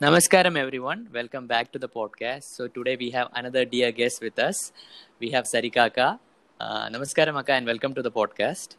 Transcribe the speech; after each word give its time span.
Namaskaram, 0.00 0.56
everyone. 0.58 1.06
Welcome 1.12 1.46
back 1.46 1.70
to 1.72 1.78
the 1.78 1.88
podcast. 1.88 2.44
So 2.56 2.66
today 2.66 2.96
we 2.96 3.10
have 3.10 3.28
another 3.32 3.64
dear 3.64 3.92
guest 3.92 4.20
with 4.20 4.38
us. 4.40 4.72
We 5.20 5.30
have 5.30 5.44
Sarika 5.44 5.86
Akka. 5.86 6.18
Uh, 6.58 6.88
namaskaram, 6.88 7.38
Akka, 7.38 7.52
and 7.52 7.66
welcome 7.66 7.94
to 7.94 8.02
the 8.02 8.10
podcast. 8.10 8.74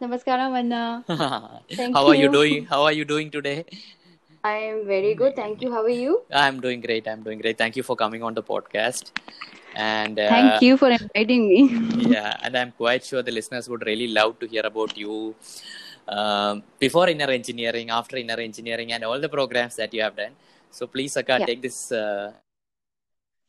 Namaskaram, 0.00 0.56
Anna. 0.58 1.04
Thank 1.70 1.94
How 1.94 2.06
are 2.06 2.14
you 2.14 2.22
you. 2.22 2.32
doing? 2.32 2.64
How 2.64 2.84
are 2.84 2.92
you 2.92 3.04
doing 3.04 3.30
today? 3.30 3.66
I 4.42 4.56
am 4.70 4.86
very 4.86 5.14
good. 5.14 5.36
Thank 5.36 5.60
you. 5.60 5.70
How 5.70 5.82
are 5.82 5.88
you? 5.90 6.22
I'm 6.32 6.60
doing 6.60 6.80
great. 6.80 7.06
I'm 7.06 7.22
doing 7.22 7.38
great. 7.38 7.58
Thank 7.58 7.76
you 7.76 7.82
for 7.82 7.96
coming 7.96 8.22
on 8.22 8.32
the 8.32 8.42
podcast. 8.42 9.10
And 9.74 10.18
uh, 10.18 10.28
Thank 10.28 10.62
you 10.62 10.78
for 10.78 10.88
inviting 10.88 11.48
me. 11.48 12.08
yeah, 12.14 12.34
and 12.42 12.56
I'm 12.56 12.72
quite 12.72 13.04
sure 13.04 13.22
the 13.22 13.32
listeners 13.32 13.68
would 13.68 13.84
really 13.84 14.08
love 14.08 14.38
to 14.38 14.46
hear 14.46 14.62
about 14.64 14.96
you 14.96 15.34
um, 16.08 16.62
before 16.78 17.08
inner 17.08 17.30
engineering, 17.30 17.90
after 17.90 18.16
inner 18.16 18.40
engineering, 18.48 18.92
and 18.92 19.04
all 19.04 19.20
the 19.20 19.28
programs 19.28 19.76
that 19.76 19.92
you 19.92 20.02
have 20.02 20.16
done. 20.16 20.32
So 20.70 20.86
please, 20.86 21.16
Akka, 21.16 21.38
Yeah. 21.40 21.46
take 21.46 21.62
this. 21.62 21.92
Uh, 21.92 22.32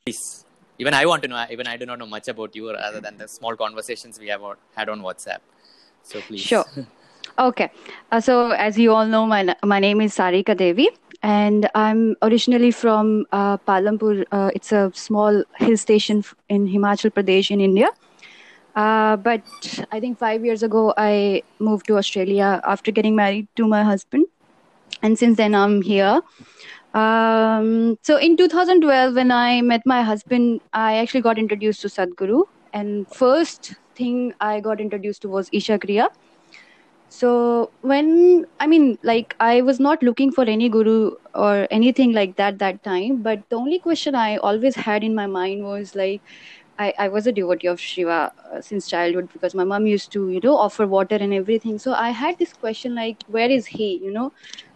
please, 0.05 0.45
even 0.79 0.93
I 0.93 1.05
want 1.05 1.23
to 1.23 1.27
know. 1.27 1.45
Even 1.49 1.67
I 1.67 1.77
do 1.77 1.85
not 1.85 1.99
know 1.99 2.05
much 2.05 2.27
about 2.27 2.55
you, 2.55 2.69
other 2.69 3.01
than 3.01 3.17
the 3.17 3.27
small 3.27 3.55
conversations 3.55 4.19
we 4.19 4.27
have 4.27 4.41
had 4.75 4.89
on 4.89 5.01
WhatsApp. 5.01 5.39
So 6.03 6.21
please. 6.21 6.41
Sure. 6.41 6.65
Okay. 7.39 7.69
Uh, 8.11 8.21
so, 8.21 8.51
as 8.51 8.77
you 8.77 8.93
all 8.93 9.05
know, 9.05 9.25
my, 9.25 9.55
my 9.63 9.79
name 9.79 10.01
is 10.01 10.15
Sarika 10.15 10.55
Devi, 10.57 10.89
and 11.21 11.69
I'm 11.75 12.15
originally 12.21 12.71
from 12.71 13.25
uh, 13.31 13.57
Palampur. 13.57 14.25
Uh, 14.31 14.49
it's 14.55 14.71
a 14.71 14.91
small 14.95 15.43
hill 15.57 15.77
station 15.77 16.23
in 16.49 16.67
Himachal 16.67 17.11
Pradesh 17.11 17.51
in 17.51 17.61
India. 17.61 17.89
Uh, 18.77 19.17
but 19.17 19.41
I 19.91 19.99
think 19.99 20.19
five 20.19 20.45
years 20.45 20.61
ago, 20.61 20.93
I 20.97 21.41
moved 21.59 21.87
to 21.87 21.97
Australia 21.97 22.61
after 22.63 22.91
getting 22.91 23.15
married 23.15 23.47
to 23.55 23.67
my 23.67 23.83
husband. 23.83 24.27
And 25.01 25.17
since 25.17 25.37
then, 25.37 25.55
I'm 25.55 25.81
here. 25.81 26.21
Um, 26.93 27.97
so 28.03 28.17
in 28.17 28.37
2012, 28.37 29.15
when 29.15 29.31
I 29.31 29.61
met 29.61 29.81
my 29.85 30.03
husband, 30.03 30.61
I 30.73 30.97
actually 30.97 31.21
got 31.21 31.39
introduced 31.39 31.81
to 31.81 31.87
Sadhguru. 31.87 32.43
And 32.73 33.07
first 33.09 33.73
thing 33.95 34.33
I 34.39 34.59
got 34.59 34.79
introduced 34.79 35.23
to 35.23 35.29
was 35.29 35.49
Isha 35.51 35.79
Kriya. 35.79 36.09
So 37.09 37.71
when 37.81 38.45
I 38.59 38.67
mean, 38.67 38.99
like, 39.01 39.35
I 39.39 39.61
was 39.61 39.79
not 39.79 40.03
looking 40.03 40.31
for 40.31 40.43
any 40.43 40.69
guru 40.69 41.15
or 41.33 41.67
anything 41.71 42.11
like 42.13 42.35
that 42.35 42.59
that 42.59 42.83
time. 42.83 43.23
But 43.23 43.49
the 43.49 43.55
only 43.55 43.79
question 43.79 44.13
I 44.13 44.37
always 44.37 44.75
had 44.75 45.03
in 45.03 45.15
my 45.15 45.25
mind 45.25 45.63
was 45.63 45.95
like, 45.95 46.21
I, 46.79 46.93
I 46.99 47.07
was 47.09 47.25
a 47.27 47.31
devotee 47.31 47.67
of 47.67 47.79
Shiva 47.79 48.31
uh, 48.53 48.61
since 48.61 48.87
childhood 48.87 49.29
because 49.33 49.55
my 49.55 49.63
mom 49.63 49.87
used 49.87 50.11
to, 50.13 50.29
you 50.29 50.39
know, 50.43 50.55
offer 50.55 50.85
water 50.87 51.15
and 51.15 51.33
everything. 51.33 51.79
So 51.79 51.93
I 51.93 52.11
had 52.11 52.37
this 52.37 52.53
question 52.53 52.95
like, 52.95 53.23
where 53.27 53.49
is 53.49 53.67
he? 53.67 53.99
You 54.03 54.11
know, 54.11 54.31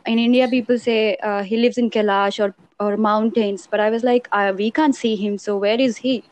in 0.05 0.17
India, 0.19 0.47
people 0.47 0.79
say 0.79 1.17
uh, 1.23 1.43
he 1.43 1.57
lives 1.57 1.77
in 1.77 1.89
Kailash 1.89 2.39
or 2.43 2.55
or 2.79 2.97
mountains, 2.97 3.67
but 3.69 3.79
I 3.79 3.91
was 3.91 4.03
like, 4.03 4.27
uh, 4.31 4.53
we 4.57 4.71
can't 4.71 4.95
see 4.95 5.15
him. 5.15 5.37
So 5.37 5.57
where 5.57 5.79
is 5.79 5.97
he? 5.97 6.25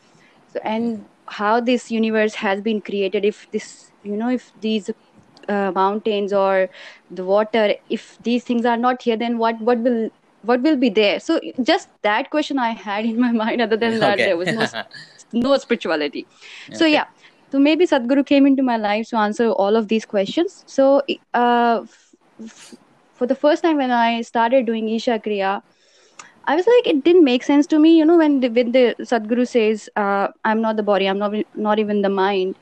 So 0.48 0.60
and 0.64 1.08
how 1.28 1.60
this 1.60 1.90
universe 1.90 2.34
has 2.36 2.60
been 2.60 2.80
created? 2.82 3.24
If 3.24 3.46
this, 3.52 3.92
you 4.02 4.16
know, 4.16 4.28
if 4.30 4.52
these 4.60 4.90
uh, 5.48 5.72
mountains 5.74 6.32
or 6.32 6.70
the 7.10 7.24
water, 7.24 7.74
if 7.88 8.16
these 8.22 8.44
things 8.44 8.64
are 8.66 8.76
not 8.76 9.02
here, 9.02 9.16
then 9.16 9.38
what 9.38 9.60
what 9.60 9.78
will 9.80 10.10
what 10.42 10.62
will 10.62 10.76
be 10.76 10.88
there? 10.88 11.20
So 11.20 11.40
just 11.62 11.88
that 12.02 12.30
question 12.30 12.58
I 12.58 12.70
had 12.70 13.04
in 13.04 13.20
my 13.20 13.32
mind. 13.44 13.60
Other 13.60 13.76
than 13.76 13.98
that, 14.00 14.14
okay. 14.14 14.24
there 14.24 14.36
was 14.36 14.48
no 14.50 14.66
no 15.32 15.56
spirituality. 15.58 16.26
So 16.72 16.86
yeah, 16.86 17.04
so 17.52 17.58
maybe 17.58 17.86
Sadhguru 17.86 18.24
came 18.26 18.46
into 18.46 18.62
my 18.62 18.76
life 18.76 19.08
to 19.10 19.16
answer 19.16 19.50
all 19.50 19.76
of 19.76 19.88
these 19.88 20.04
questions. 20.06 20.64
So 20.66 21.02
uh, 21.34 21.82
f- 22.44 22.74
for 23.14 23.26
the 23.26 23.34
first 23.34 23.62
time 23.62 23.76
when 23.76 23.90
I 23.90 24.22
started 24.22 24.66
doing 24.66 24.88
Isha 24.88 25.18
Kriya, 25.20 25.62
I 26.46 26.56
was 26.56 26.66
like, 26.66 26.86
it 26.86 27.04
didn't 27.04 27.24
make 27.24 27.42
sense 27.42 27.66
to 27.68 27.78
me. 27.78 27.96
You 27.98 28.04
know, 28.04 28.16
when 28.16 28.40
the, 28.40 28.48
when 28.48 28.72
the 28.72 28.94
Sadhguru 29.00 29.46
says, 29.46 29.88
uh, 29.96 30.28
"I'm 30.44 30.60
not 30.60 30.76
the 30.76 30.82
body, 30.82 31.06
I'm 31.06 31.18
not 31.18 31.34
not 31.54 31.78
even 31.78 32.02
the 32.02 32.08
mind." 32.08 32.56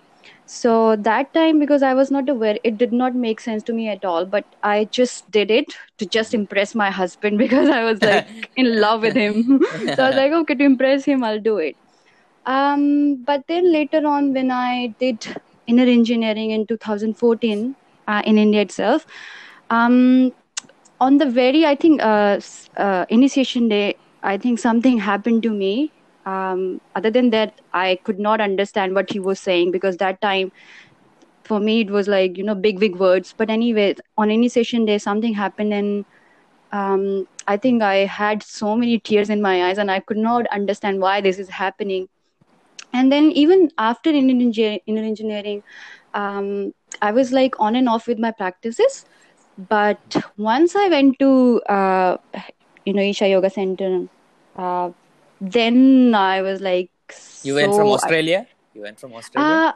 So 0.51 0.97
that 0.97 1.33
time, 1.35 1.59
because 1.59 1.83
I 1.83 1.95
was 1.95 2.11
not 2.11 2.29
aware, 2.29 2.59
it 2.65 2.79
did 2.79 2.93
not 2.93 3.15
make 3.15 3.41
sense 3.41 3.63
to 3.65 3.73
me 3.75 3.89
at 3.89 4.05
all. 4.05 4.25
But 4.27 4.47
I 4.63 4.87
just 4.87 5.31
did 5.31 5.51
it 5.51 5.67
to 5.99 6.07
just 6.07 6.35
impress 6.35 6.75
my 6.75 6.91
husband 6.91 7.39
because 7.45 7.69
I 7.69 7.85
was 7.85 8.03
like 8.03 8.27
in 8.57 8.81
love 8.81 9.03
with 9.03 9.17
him. 9.17 9.61
so 9.95 10.05
I 10.05 10.09
was 10.09 10.17
like, 10.17 10.33
okay, 10.33 10.55
to 10.55 10.65
impress 10.65 11.05
him, 11.05 11.25
I'll 11.25 11.41
do 11.41 11.59
it. 11.59 11.77
Um, 12.47 13.23
but 13.25 13.45
then 13.49 13.73
later 13.73 14.07
on, 14.07 14.33
when 14.33 14.51
I 14.51 14.95
did 14.99 15.27
inner 15.67 15.85
engineering 15.85 16.51
in 16.51 16.67
2014 16.67 17.77
uh, 18.07 18.23
in 18.25 18.39
India 18.39 18.63
itself, 18.63 19.07
um, 19.71 20.33
on 21.01 21.19
the 21.19 21.27
very, 21.27 21.67
I 21.67 21.75
think, 21.77 22.03
uh, 22.03 22.41
uh, 22.77 23.07
initiation 23.09 23.69
day, 23.69 23.99
I 24.23 24.39
think 24.39 24.59
something 24.59 24.99
happened 24.99 25.43
to 25.45 25.51
me. 25.51 25.93
Um, 26.29 26.81
other 26.95 27.11
than 27.11 27.31
that, 27.31 27.61
I 27.73 27.99
could 28.05 28.19
not 28.19 28.41
understand 28.41 28.95
what 28.95 29.11
he 29.11 29.21
was 29.21 29.41
saying 29.41 29.73
because 29.73 29.97
that 29.99 30.21
time, 30.21 30.53
for 31.45 31.61
me, 31.61 31.81
it 31.81 31.91
was 31.91 32.09
like, 32.09 32.37
you 32.39 32.45
know, 32.45 32.55
big, 32.55 32.81
big 32.81 32.97
words. 32.97 33.35
But 33.37 33.51
anyway, 33.51 33.95
on 34.17 34.31
initiation 34.31 34.87
day, 34.87 34.99
something 34.99 35.35
happened 35.35 35.73
and 35.75 36.07
um, 36.73 37.27
I 37.47 37.57
think 37.57 37.83
I 37.83 37.97
had 38.07 38.43
so 38.43 38.77
many 38.77 38.99
tears 38.99 39.31
in 39.31 39.43
my 39.43 39.65
eyes 39.69 39.79
and 39.79 39.91
I 39.91 40.01
could 40.01 40.19
not 40.19 40.47
understand 40.53 41.01
why 41.01 41.21
this 41.21 41.39
is 41.39 41.49
happening 41.51 42.09
and 42.93 43.13
then 43.13 43.31
even 43.33 43.71
after 43.79 44.11
engi- 44.13 44.81
inner 44.87 45.03
engineering 45.03 45.63
um, 46.15 46.73
i 47.03 47.11
was 47.13 47.33
like 47.33 47.55
on 47.61 47.77
and 47.77 47.89
off 47.89 48.07
with 48.07 48.19
my 48.19 48.31
practices 48.33 49.05
but 49.57 50.17
once 50.37 50.77
i 50.77 50.89
went 50.89 51.19
to 51.19 51.61
uh, 51.69 52.17
you 52.85 52.93
know 52.95 53.03
isha 53.03 53.29
yoga 53.29 53.51
center 53.51 53.91
uh, 54.57 54.91
then 55.41 56.15
i 56.15 56.43
was 56.43 56.61
like 56.61 56.91
You 57.43 57.55
went 57.55 57.75
from 57.75 57.89
Australia. 57.89 58.47
You 58.75 58.83
went 58.83 58.99
from 59.01 59.15
Australia. 59.15 59.55
uh, 59.69 59.73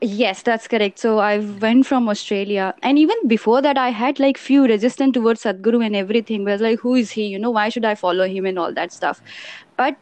yes 0.00 0.42
that's 0.42 0.68
correct 0.68 0.98
so 0.98 1.18
i 1.18 1.38
went 1.64 1.86
from 1.86 2.08
australia 2.08 2.74
and 2.82 2.98
even 2.98 3.16
before 3.26 3.62
that 3.62 3.78
i 3.78 3.88
had 3.88 4.18
like 4.20 4.36
few 4.36 4.64
resistance 4.66 5.14
towards 5.14 5.42
sadhguru 5.44 5.84
and 5.86 5.96
everything 5.96 6.44
was 6.44 6.60
like 6.60 6.78
who 6.80 6.94
is 6.94 7.10
he 7.12 7.26
you 7.26 7.38
know 7.38 7.50
why 7.50 7.68
should 7.68 7.84
i 7.84 7.94
follow 7.94 8.26
him 8.28 8.44
and 8.44 8.58
all 8.58 8.72
that 8.74 8.92
stuff 8.92 9.22
but 9.76 9.96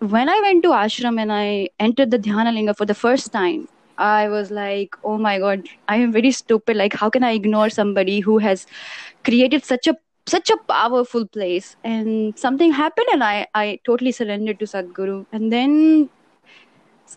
when 0.00 0.28
I 0.28 0.38
went 0.42 0.62
to 0.64 0.70
ashram 0.70 1.20
and 1.20 1.32
I 1.32 1.70
entered 1.80 2.10
the 2.10 2.18
Dhyana 2.18 2.52
Linga 2.54 2.74
for 2.74 2.84
the 2.84 2.94
first 2.94 3.32
time, 3.32 3.68
I 3.96 4.28
was 4.28 4.50
like, 4.50 4.94
oh 5.02 5.16
my 5.16 5.38
god, 5.38 5.62
I 5.88 5.96
am 5.96 6.12
very 6.12 6.30
stupid. 6.30 6.76
Like, 6.76 6.92
how 6.92 7.08
can 7.08 7.24
I 7.24 7.30
ignore 7.32 7.70
somebody 7.70 8.20
who 8.20 8.38
has 8.38 8.66
created 9.24 9.64
such 9.64 9.86
a 9.86 9.96
such 10.26 10.50
a 10.50 10.58
powerful 10.68 11.26
place? 11.26 11.76
And 11.84 12.38
something 12.38 12.72
happened, 12.72 13.08
and 13.12 13.24
I 13.24 13.46
I 13.54 13.80
totally 13.86 14.12
surrendered 14.12 14.58
to 14.60 14.66
Sadhguru. 14.66 15.26
And 15.32 15.52
then 15.52 16.10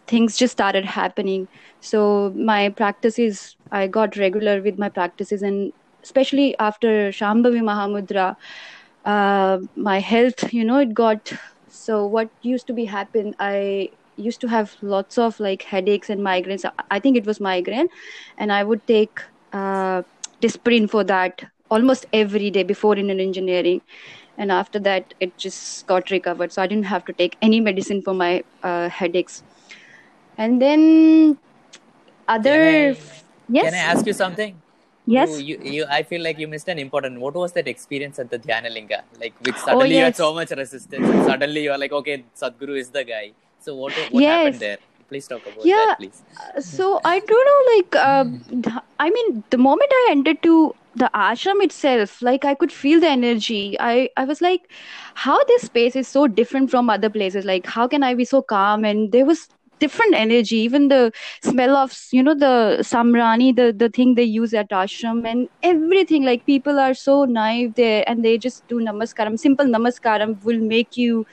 things 0.08 0.38
just 0.38 0.52
started 0.54 0.86
happening. 0.86 1.48
So 1.80 2.34
my 2.36 2.70
practices, 2.70 3.56
I 3.72 3.88
got 3.88 4.18
regular 4.18 4.62
with 4.62 4.78
my 4.78 4.90
practices, 4.90 5.42
and 5.42 5.72
especially 6.04 6.58
after 6.60 7.10
Shambhavi 7.10 7.62
Mahamudra, 7.62 8.36
uh, 9.06 9.60
my 9.76 10.00
health, 10.00 10.54
you 10.54 10.64
know, 10.66 10.80
it 10.80 10.94
got 10.94 11.32
so 11.68 12.06
what 12.06 12.30
used 12.42 12.68
to 12.68 12.74
be 12.74 12.86
happen. 12.86 13.34
I 13.40 13.90
used 14.16 14.42
to 14.42 14.48
have 14.48 14.76
lots 14.82 15.18
of 15.18 15.40
like 15.40 15.64
headaches 15.64 16.10
and 16.10 16.22
migraines. 16.22 16.70
I 16.92 17.00
think 17.00 17.18
it 17.18 17.26
was 17.26 17.40
migraine, 17.40 17.88
and 18.38 18.52
I 18.52 18.64
would 18.64 18.86
take 18.88 19.20
uh, 19.54 20.04
Disprin 20.42 20.90
for 20.90 21.04
that 21.06 21.44
almost 21.70 22.06
every 22.14 22.50
day 22.52 22.64
before 22.64 22.96
inner 22.98 23.20
engineering. 23.20 23.82
And 24.38 24.52
after 24.52 24.80
that, 24.80 25.14
it 25.20 25.38
just 25.38 25.86
got 25.88 26.10
recovered. 26.12 26.52
So 26.52 26.62
I 26.62 26.68
didn't 26.68 26.86
have 26.86 27.06
to 27.06 27.14
take 27.14 27.38
any 27.42 27.60
medicine 27.60 28.02
for 28.04 28.14
my 28.14 28.44
uh, 28.64 28.90
headaches. 28.90 29.44
And 30.38 30.62
then 30.62 31.38
other 32.28 32.52
Can 32.52 32.62
I- 32.64 32.96
yes 33.50 33.64
Can 33.64 33.74
I 33.74 33.84
ask 33.92 34.06
you 34.06 34.14
something? 34.14 34.62
yes 35.06 35.30
You, 35.30 35.38
you, 35.50 35.72
you, 35.76 35.86
I 35.90 36.04
feel 36.04 36.22
like 36.22 36.38
you 36.38 36.48
missed 36.48 36.68
an 36.68 36.80
important. 36.80 37.20
What 37.20 37.34
was 37.34 37.54
that 37.54 37.68
experience 37.68 38.20
at 38.20 38.30
the 38.30 38.40
Dhyana 38.40 38.72
Linga? 38.74 39.04
Like, 39.20 39.34
which 39.42 39.56
suddenly 39.56 39.96
you 39.98 40.04
had 40.04 40.16
Oh, 40.16 40.24
so 40.26 40.34
much 40.34 40.52
resistance, 40.52 41.10
and 41.10 41.24
suddenly 41.24 41.64
you 41.64 41.72
are 41.72 41.78
like, 41.78 41.92
okay, 41.92 42.26
Sadhguru 42.36 42.78
is 42.78 42.90
the 42.92 43.04
guy. 43.04 43.32
So 43.60 43.76
what, 43.76 43.94
what 44.12 44.24
Yes. 44.24 44.36
happened 44.36 44.60
there? 44.60 44.78
Please 45.10 45.28
talk 45.28 45.46
about 45.48 45.64
Yeah. 45.66 45.76
that, 45.88 45.98
please. 45.98 46.22
so 46.60 46.86
i 47.06 47.20
don't 47.30 47.48
know 47.50 47.62
like 47.74 47.96
uh, 48.08 48.26
i 49.00 49.10
mean 49.16 49.44
the 49.50 49.58
moment 49.58 49.92
i 50.00 50.08
entered 50.12 50.42
to 50.44 50.54
the 51.02 51.10
ashram 51.14 51.62
itself 51.64 52.22
like 52.22 52.46
i 52.46 52.54
could 52.56 52.72
feel 52.72 53.00
the 53.00 53.08
energy. 53.10 53.78
I 53.80 54.10
i 54.18 54.24
was 54.26 54.42
like 54.42 54.72
how 55.16 55.38
this 55.46 55.64
space 55.64 55.96
is 55.96 56.08
so 56.08 56.28
different 56.28 56.72
from 56.72 56.90
other 56.90 57.10
places? 57.10 57.46
Like 57.46 57.66
how 57.66 57.88
can 57.88 58.04
i 58.04 58.14
be 58.14 58.26
so 58.26 58.42
calm? 58.42 58.86
And 58.86 59.12
there 59.12 59.26
was 59.26 59.48
different 59.80 60.16
energy 60.16 60.58
even 60.58 60.88
the 60.88 61.12
smell 61.44 61.76
of 61.80 61.96
you 62.12 62.24
know 62.24 62.34
the 62.34 62.78
samrani 62.92 63.56
the 63.56 63.72
the 63.82 63.90
thing 63.90 64.16
they 64.16 64.24
use 64.24 64.54
at 64.54 64.70
ashram 64.70 65.26
and 65.34 65.48
everything. 65.64 66.24
Like 66.26 66.46
people 66.46 66.80
are 66.80 66.94
so 66.94 67.26
naive 67.26 67.76
there 67.76 68.04
and 68.08 68.26
they 68.26 68.38
just 68.38 68.68
do 68.68 68.80
namaskaram. 68.90 69.38
Simple 69.40 69.66
namaskaram 69.66 70.44
will 70.44 70.60
make 70.60 70.98
you 70.98 71.26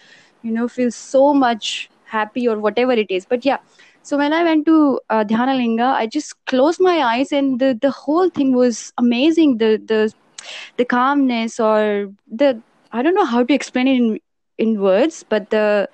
you 0.43 0.53
know 0.53 0.69
feel 0.69 0.91
so 0.91 1.33
much 1.33 1.89
happy 2.05 2.47
or 2.49 2.59
whatever 2.59 2.93
it 2.93 3.11
is. 3.11 3.25
But 3.25 3.45
yeah 3.45 3.59
so 4.05 4.19
when 4.19 4.33
i 4.39 4.43
went 4.49 4.67
to 4.71 4.77
uh, 5.11 5.25
dhyana 5.33 5.55
linga 5.61 5.89
i 6.03 6.07
just 6.17 6.35
closed 6.53 6.81
my 6.89 6.97
eyes 7.13 7.33
and 7.41 7.61
the 7.65 7.71
the 7.87 7.93
whole 8.01 8.31
thing 8.39 8.55
was 8.63 8.81
amazing 9.05 9.59
the 9.65 9.71
the 9.93 10.01
the 10.79 10.85
calmness 10.85 11.61
or 11.61 12.09
the 12.43 12.63
I 12.93 13.03
don't 13.03 13.15
know 13.15 13.25
how 13.27 13.43
to 13.45 13.55
explain 13.55 13.89
it 13.89 13.97
in 14.01 14.19
in 14.59 14.81
words, 14.81 15.25
but 15.29 15.51
the 15.51 15.89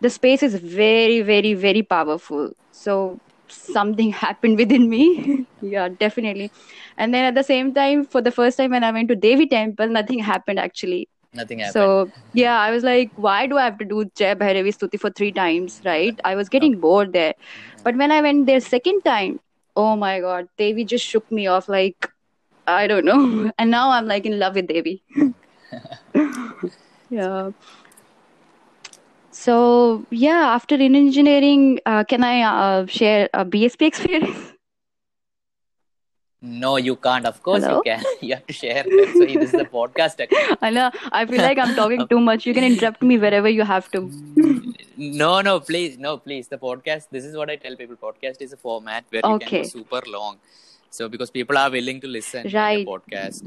the 0.00 0.10
space 0.10 0.42
is 0.42 0.54
very 0.54 1.20
very 1.22 1.54
very 1.54 1.82
powerful. 1.82 2.50
So 2.70 3.20
something 3.48 4.10
happened 4.24 4.58
within 4.58 4.88
me. 4.88 5.46
yeah, 5.60 5.88
definitely. 5.88 6.50
And 6.98 7.14
then 7.14 7.24
at 7.24 7.34
the 7.34 7.44
same 7.44 7.74
time, 7.74 8.04
for 8.04 8.22
the 8.22 8.32
first 8.32 8.58
time 8.58 8.70
when 8.72 8.84
I 8.84 8.92
went 8.92 9.08
to 9.08 9.16
Devi 9.16 9.46
Temple, 9.46 9.88
nothing 9.88 10.20
happened 10.20 10.58
actually. 10.58 11.08
Nothing 11.36 11.58
happened. 11.60 11.72
So 11.72 12.10
yeah, 12.32 12.58
I 12.60 12.70
was 12.70 12.82
like, 12.82 13.12
why 13.16 13.46
do 13.46 13.58
I 13.58 13.64
have 13.64 13.78
to 13.78 13.84
do 13.84 14.04
Jai 14.16 14.34
Bhairavi 14.34 14.74
Stuti 14.76 15.00
for 15.00 15.10
three 15.10 15.32
times, 15.32 15.80
right? 15.84 16.18
I 16.24 16.34
was 16.34 16.48
getting 16.48 16.80
bored 16.80 17.12
there. 17.12 17.34
But 17.84 17.96
when 17.96 18.10
I 18.10 18.20
went 18.20 18.46
there 18.46 18.60
second 18.60 19.02
time, 19.02 19.40
oh 19.76 19.96
my 19.96 20.20
god, 20.20 20.48
Devi 20.58 20.84
just 20.84 21.04
shook 21.04 21.30
me 21.30 21.46
off 21.46 21.68
like 21.68 22.10
I 22.66 22.86
don't 22.86 23.04
know. 23.04 23.50
And 23.58 23.70
now 23.70 23.90
I'm 23.90 24.06
like 24.06 24.26
in 24.26 24.38
love 24.38 24.54
with 24.56 24.66
Devi. 24.68 25.02
yeah. 27.10 27.50
So 29.30 30.06
yeah, 30.10 30.54
after 30.54 30.74
inner 30.76 30.98
engineering, 30.98 31.80
uh, 31.86 32.04
can 32.04 32.24
I 32.24 32.42
uh, 32.42 32.86
share 32.86 33.28
a 33.34 33.44
BSP 33.44 33.86
experience? 33.86 34.52
No, 36.48 36.76
you 36.76 36.94
can't. 36.96 37.26
Of 37.26 37.42
course 37.42 37.64
Hello? 37.64 37.76
you 37.78 37.82
can. 37.82 38.02
You 38.28 38.34
have 38.34 38.46
to 38.46 38.52
share. 38.52 38.84
Why 38.86 39.34
this 39.42 39.52
is 39.52 39.52
the 39.52 39.64
podcast. 39.76 40.24
I 40.62 40.70
know. 40.70 40.90
I 41.10 41.24
feel 41.26 41.42
like 41.42 41.58
I'm 41.58 41.74
talking 41.74 42.06
too 42.12 42.20
much. 42.20 42.46
You 42.46 42.54
can 42.54 42.64
interrupt 42.64 43.02
me 43.02 43.18
wherever 43.18 43.48
you 43.48 43.64
have 43.64 43.90
to. 43.92 44.02
No, 44.96 45.40
no, 45.40 45.58
please, 45.60 45.98
no, 45.98 46.16
please. 46.18 46.48
The 46.48 46.58
podcast. 46.58 47.08
This 47.10 47.24
is 47.24 47.36
what 47.36 47.50
I 47.50 47.56
tell 47.56 47.76
people. 47.76 47.96
Podcast 47.96 48.40
is 48.48 48.52
a 48.52 48.56
format 48.56 49.04
where 49.10 49.22
you 49.24 49.38
can 49.38 49.48
Okay. 49.48 49.62
go 49.62 49.68
super 49.68 50.02
long. 50.06 50.38
So 50.90 51.08
because 51.08 51.30
people 51.30 51.58
are 51.58 51.70
willing 51.70 52.00
to 52.02 52.06
listen 52.06 52.44
to 52.44 52.48
the 52.50 52.84
podcast. 52.92 53.42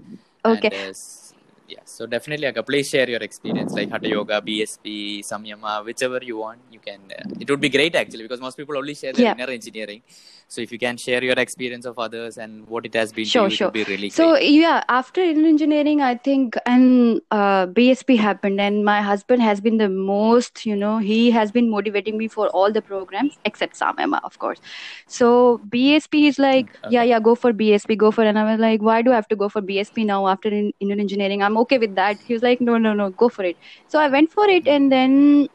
Okay. 0.45 0.67
And, 0.73 0.89
uh, 0.89 1.28
yeah. 1.69 1.79
So 1.85 2.05
definitely, 2.07 2.47
Akka, 2.47 2.63
please 2.63 2.87
share 2.89 3.09
your 3.09 3.19
experience, 3.27 3.73
like 3.73 3.89
Hatha 3.91 4.07
Yoga, 4.09 4.41
BSP, 4.41 5.19
Samyama, 5.29 5.85
whichever 5.85 6.19
you 6.21 6.37
want. 6.37 6.59
You 6.71 6.79
can. 6.79 6.99
Uh, 7.17 7.23
it 7.39 7.49
would 7.49 7.61
be 7.61 7.69
great 7.69 7.95
actually 7.95 8.23
because 8.23 8.41
most 8.41 8.57
people 8.57 8.77
only 8.77 8.95
share 8.95 9.13
their 9.13 9.25
Yeah. 9.27 9.33
inner 9.37 9.51
engineering. 9.51 10.01
So 10.47 10.61
if 10.61 10.71
you 10.71 10.79
can 10.79 10.97
share 10.97 11.23
your 11.23 11.35
experience 11.45 11.85
of 11.85 11.99
others 11.99 12.37
and 12.37 12.67
what 12.67 12.85
it 12.85 12.95
has 12.95 13.11
been 13.13 13.25
Sure, 13.25 13.47
to 13.47 13.51
you, 13.51 13.57
sure. 13.57 13.67
it 13.67 13.73
would 13.77 13.85
be 13.85 13.91
really 13.93 14.09
So 14.09 14.31
great. 14.31 14.49
yeah, 14.51 14.83
after 14.89 15.21
inner 15.21 15.47
engineering, 15.47 16.01
I 16.01 16.15
think 16.15 16.57
and 16.65 17.21
uh, 17.31 17.67
BSP 17.67 18.17
happened, 18.17 18.59
and 18.59 18.83
my 18.83 19.01
husband 19.01 19.43
has 19.43 19.61
been 19.61 19.77
the 19.77 19.89
most. 19.89 20.65
You 20.65 20.75
know, 20.75 20.97
he 20.97 21.19
has 21.31 21.51
been 21.51 21.69
motivating 21.69 22.17
me 22.17 22.27
for 22.37 22.47
all 22.49 22.71
the 22.71 22.81
programs 22.81 23.37
except 23.45 23.77
samyama 23.83 24.19
of 24.31 24.39
course. 24.39 24.59
So 25.07 25.61
BSP 25.69 26.27
is 26.27 26.39
like, 26.39 26.69
Okay. 26.83 26.93
yeah, 26.95 27.03
yeah, 27.03 27.19
go 27.19 27.35
for 27.35 27.53
BSP, 27.53 27.97
go 28.05 28.11
for. 28.11 28.23
it. 28.23 28.27
And 28.33 28.39
I 28.39 28.45
was 28.51 28.59
like, 28.59 28.81
why 28.81 29.01
do 29.01 29.11
I 29.11 29.15
have 29.15 29.27
to 29.29 29.35
go 29.35 29.49
for 29.49 29.61
BSP 29.61 30.05
now 30.05 30.27
after 30.27 30.49
in 30.49 30.73
Indian 30.79 30.99
engineering? 30.99 31.43
I'm 31.43 31.57
okay 31.61 31.77
with 31.77 31.95
that. 31.95 32.17
He 32.25 32.33
was 32.33 32.43
like, 32.43 32.61
no, 32.61 32.77
no, 32.77 32.93
no, 32.93 33.09
go 33.09 33.29
for 33.29 33.43
it. 33.43 33.57
So 33.87 33.99
I 33.99 34.07
went 34.07 34.31
for 34.31 34.47
it, 34.47 34.67
and 34.67 34.91
then 34.91 35.49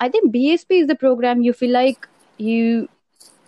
I 0.00 0.08
think 0.08 0.32
BSP 0.32 0.80
is 0.80 0.86
the 0.86 0.94
program 0.94 1.42
you 1.42 1.52
feel 1.52 1.70
like 1.70 2.08
you 2.38 2.88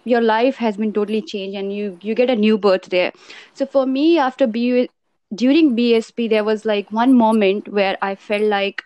your 0.04 0.20
life 0.20 0.56
has 0.56 0.76
been 0.76 0.92
totally 0.92 1.22
changed 1.22 1.56
and 1.56 1.72
you 1.72 1.98
you 2.02 2.14
get 2.14 2.30
a 2.30 2.36
new 2.36 2.56
birth 2.56 2.86
there 2.94 3.12
so 3.54 3.66
for 3.66 3.86
me 3.86 4.18
after 4.18 4.46
B 4.46 4.88
during 5.34 5.76
bsp 5.76 6.28
there 6.28 6.44
was 6.44 6.64
like 6.64 6.90
one 6.90 7.14
moment 7.14 7.68
where 7.68 7.96
i 8.02 8.14
felt 8.14 8.42
like 8.42 8.82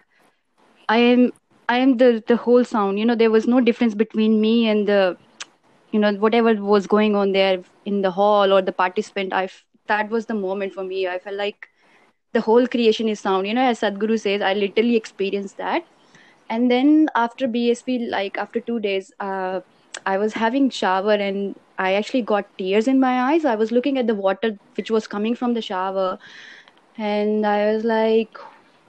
i 0.88 0.98
am 0.98 1.32
i 1.68 1.78
am 1.78 1.96
the 1.96 2.22
the 2.26 2.36
whole 2.36 2.64
sound 2.64 2.98
you 2.98 3.04
know 3.04 3.14
there 3.14 3.30
was 3.30 3.46
no 3.46 3.60
difference 3.60 3.94
between 3.94 4.40
me 4.40 4.68
and 4.68 4.86
the 4.88 5.16
you 5.92 5.98
know 6.00 6.12
whatever 6.14 6.54
was 6.54 6.86
going 6.86 7.16
on 7.16 7.32
there 7.32 7.62
in 7.86 8.02
the 8.02 8.10
hall 8.10 8.52
or 8.52 8.60
the 8.60 8.72
participant 8.72 9.32
i 9.32 9.48
that 9.86 10.10
was 10.10 10.26
the 10.26 10.34
moment 10.34 10.74
for 10.74 10.84
me 10.84 11.06
i 11.08 11.18
felt 11.18 11.36
like 11.36 11.68
the 12.34 12.42
whole 12.42 12.66
creation 12.66 13.08
is 13.08 13.20
sound. 13.20 13.46
You 13.48 13.54
know 13.54 13.62
as 13.72 13.80
sadhguru 13.80 14.20
says 14.20 14.42
i 14.42 14.54
literally 14.54 14.96
experienced 14.96 15.58
that. 15.58 15.84
And 16.50 16.70
then 16.70 17.08
after 17.16 17.48
bsp 17.48 18.08
like 18.10 18.38
after 18.38 18.60
two 18.60 18.80
days 18.80 19.12
uh, 19.20 19.60
i 20.06 20.18
was 20.18 20.34
having 20.34 20.70
shower 20.70 21.14
and 21.26 21.54
i 21.78 21.94
actually 21.94 22.22
got 22.22 22.46
tears 22.58 22.88
in 22.88 23.00
my 23.00 23.14
eyes. 23.32 23.44
I 23.44 23.56
was 23.56 23.72
looking 23.72 23.98
at 23.98 24.06
the 24.08 24.14
water 24.14 24.52
which 24.76 24.90
was 24.90 25.06
coming 25.08 25.36
from 25.36 25.54
the 25.54 25.62
shower. 25.62 26.18
And 26.98 27.46
i 27.46 27.72
was 27.72 27.84
like 27.84 28.38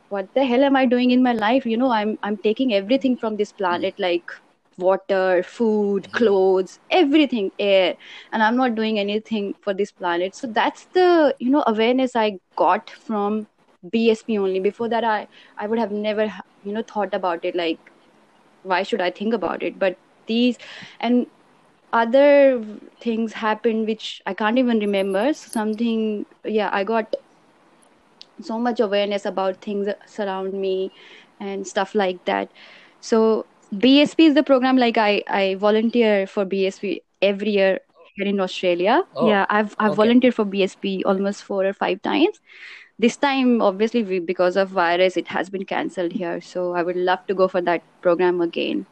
what 0.09 0.33
the 0.35 0.45
hell 0.45 0.63
am 0.63 0.75
i 0.75 0.85
doing 0.85 1.11
in 1.11 1.23
my 1.23 1.33
life? 1.33 1.65
You 1.65 1.77
know 1.77 1.91
i'm 1.91 2.17
i'm 2.23 2.37
taking 2.37 2.73
everything 2.73 3.17
from 3.17 3.37
this 3.37 3.51
planet 3.53 3.95
like 3.99 4.31
water 4.77 5.43
food 5.43 6.03
mm-hmm. 6.03 6.17
clothes 6.17 6.79
everything 6.89 7.51
air. 7.59 7.95
And 8.31 8.43
i'm 8.43 8.57
not 8.57 8.75
doing 8.75 8.99
anything 8.99 9.55
for 9.61 9.73
this 9.73 9.91
planet. 9.91 10.35
So 10.35 10.47
that's 10.47 10.85
the 10.93 11.35
you 11.39 11.49
know 11.49 11.63
awareness 11.67 12.15
i 12.15 12.39
got 12.55 12.89
from 12.89 13.47
bsp 13.93 14.39
only. 14.39 14.59
Before 14.59 14.89
that 14.89 15.03
i 15.03 15.27
i 15.57 15.67
would 15.67 15.79
have 15.79 15.91
never 15.91 16.31
you 16.63 16.73
know 16.73 16.83
thought 16.83 17.13
about 17.13 17.45
it 17.45 17.55
like 17.55 17.79
why 18.63 18.83
should 18.83 19.01
i 19.01 19.11
think 19.11 19.33
about 19.33 19.63
it? 19.63 19.79
But 19.79 19.97
these 20.27 20.57
and 20.99 21.27
other 21.93 22.63
things 22.99 23.33
happened 23.33 23.87
which 23.87 24.21
i 24.25 24.33
can't 24.33 24.57
even 24.57 24.79
remember. 24.79 25.33
Something 25.33 26.25
yeah 26.43 26.69
i 26.73 26.83
got 26.83 27.15
so 28.41 28.59
much 28.59 28.79
awareness 28.79 29.25
about 29.25 29.61
things 29.61 29.87
surround 30.05 30.53
me 30.53 30.91
and 31.39 31.67
stuff 31.67 31.95
like 31.95 32.23
that. 32.25 32.49
So 33.01 33.45
bsp 33.83 34.19
is 34.27 34.33
the 34.35 34.43
program 34.43 34.77
like 34.77 34.97
i 34.97 35.21
i 35.27 35.55
volunteer 35.55 36.27
for 36.27 36.45
bsp 36.45 37.01
every 37.21 37.51
year 37.51 37.79
here 38.15 38.27
in 38.27 38.39
australia. 38.39 39.01
Oh, 39.15 39.27
yeah 39.29 39.45
i've 39.49 39.75
i've 39.79 39.91
okay. 39.91 39.95
volunteered 39.97 40.35
for 40.35 40.45
bsp 40.45 41.01
almost 41.05 41.43
four 41.43 41.65
or 41.65 41.73
five 41.73 42.01
times. 42.01 42.39
This 42.97 43.17
time 43.17 43.61
obviously 43.61 44.03
we, 44.03 44.19
because 44.19 44.55
of 44.55 44.69
virus 44.69 45.17
it 45.17 45.27
has 45.27 45.49
been 45.49 45.65
cancelled 45.65 46.13
here. 46.13 46.39
So 46.41 46.73
i 46.73 46.83
would 46.83 46.95
love 46.95 47.25
to 47.27 47.33
go 47.35 47.47
for 47.47 47.61
that 47.61 47.83
program 48.01 48.41
again. 48.41 48.85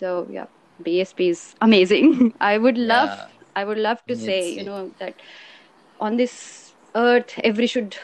So 0.00 0.26
yeah 0.30 0.46
bsp 0.82 1.30
is 1.30 1.54
amazing. 1.60 2.34
I 2.40 2.58
would 2.58 2.78
love 2.78 3.10
Yeah. 3.10 3.26
i 3.56 3.64
would 3.64 3.78
love 3.78 4.00
to 4.08 4.16
say 4.16 4.40
you 4.54 4.64
know 4.64 4.90
that 4.98 5.14
on 6.00 6.16
this 6.16 6.74
earth 6.94 7.38
every 7.44 7.66
should 7.66 7.96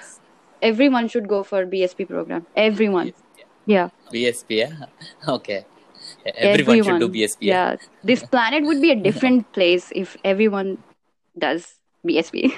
everyone 0.62 1.09
should 1.09 1.29
go 1.29 1.43
for 1.43 1.67
bsp 1.67 2.09
program. 2.09 2.47
Everyone 2.55 3.12
yeah 3.67 3.88
BSP, 4.11 4.59
yeah? 4.59 4.73
Okay. 5.29 5.64
Everyone, 6.26 6.82
should 6.82 7.00
do 7.00 7.09
BSP. 7.09 7.47
yeah 7.47 7.76
this 8.03 8.23
planet 8.35 8.64
would 8.64 8.81
be 8.81 8.91
a 8.91 8.97
different 8.97 9.50
place 9.59 9.91
if 9.94 10.17
everyone 10.25 10.79
does 11.38 11.75
bsp 12.06 12.53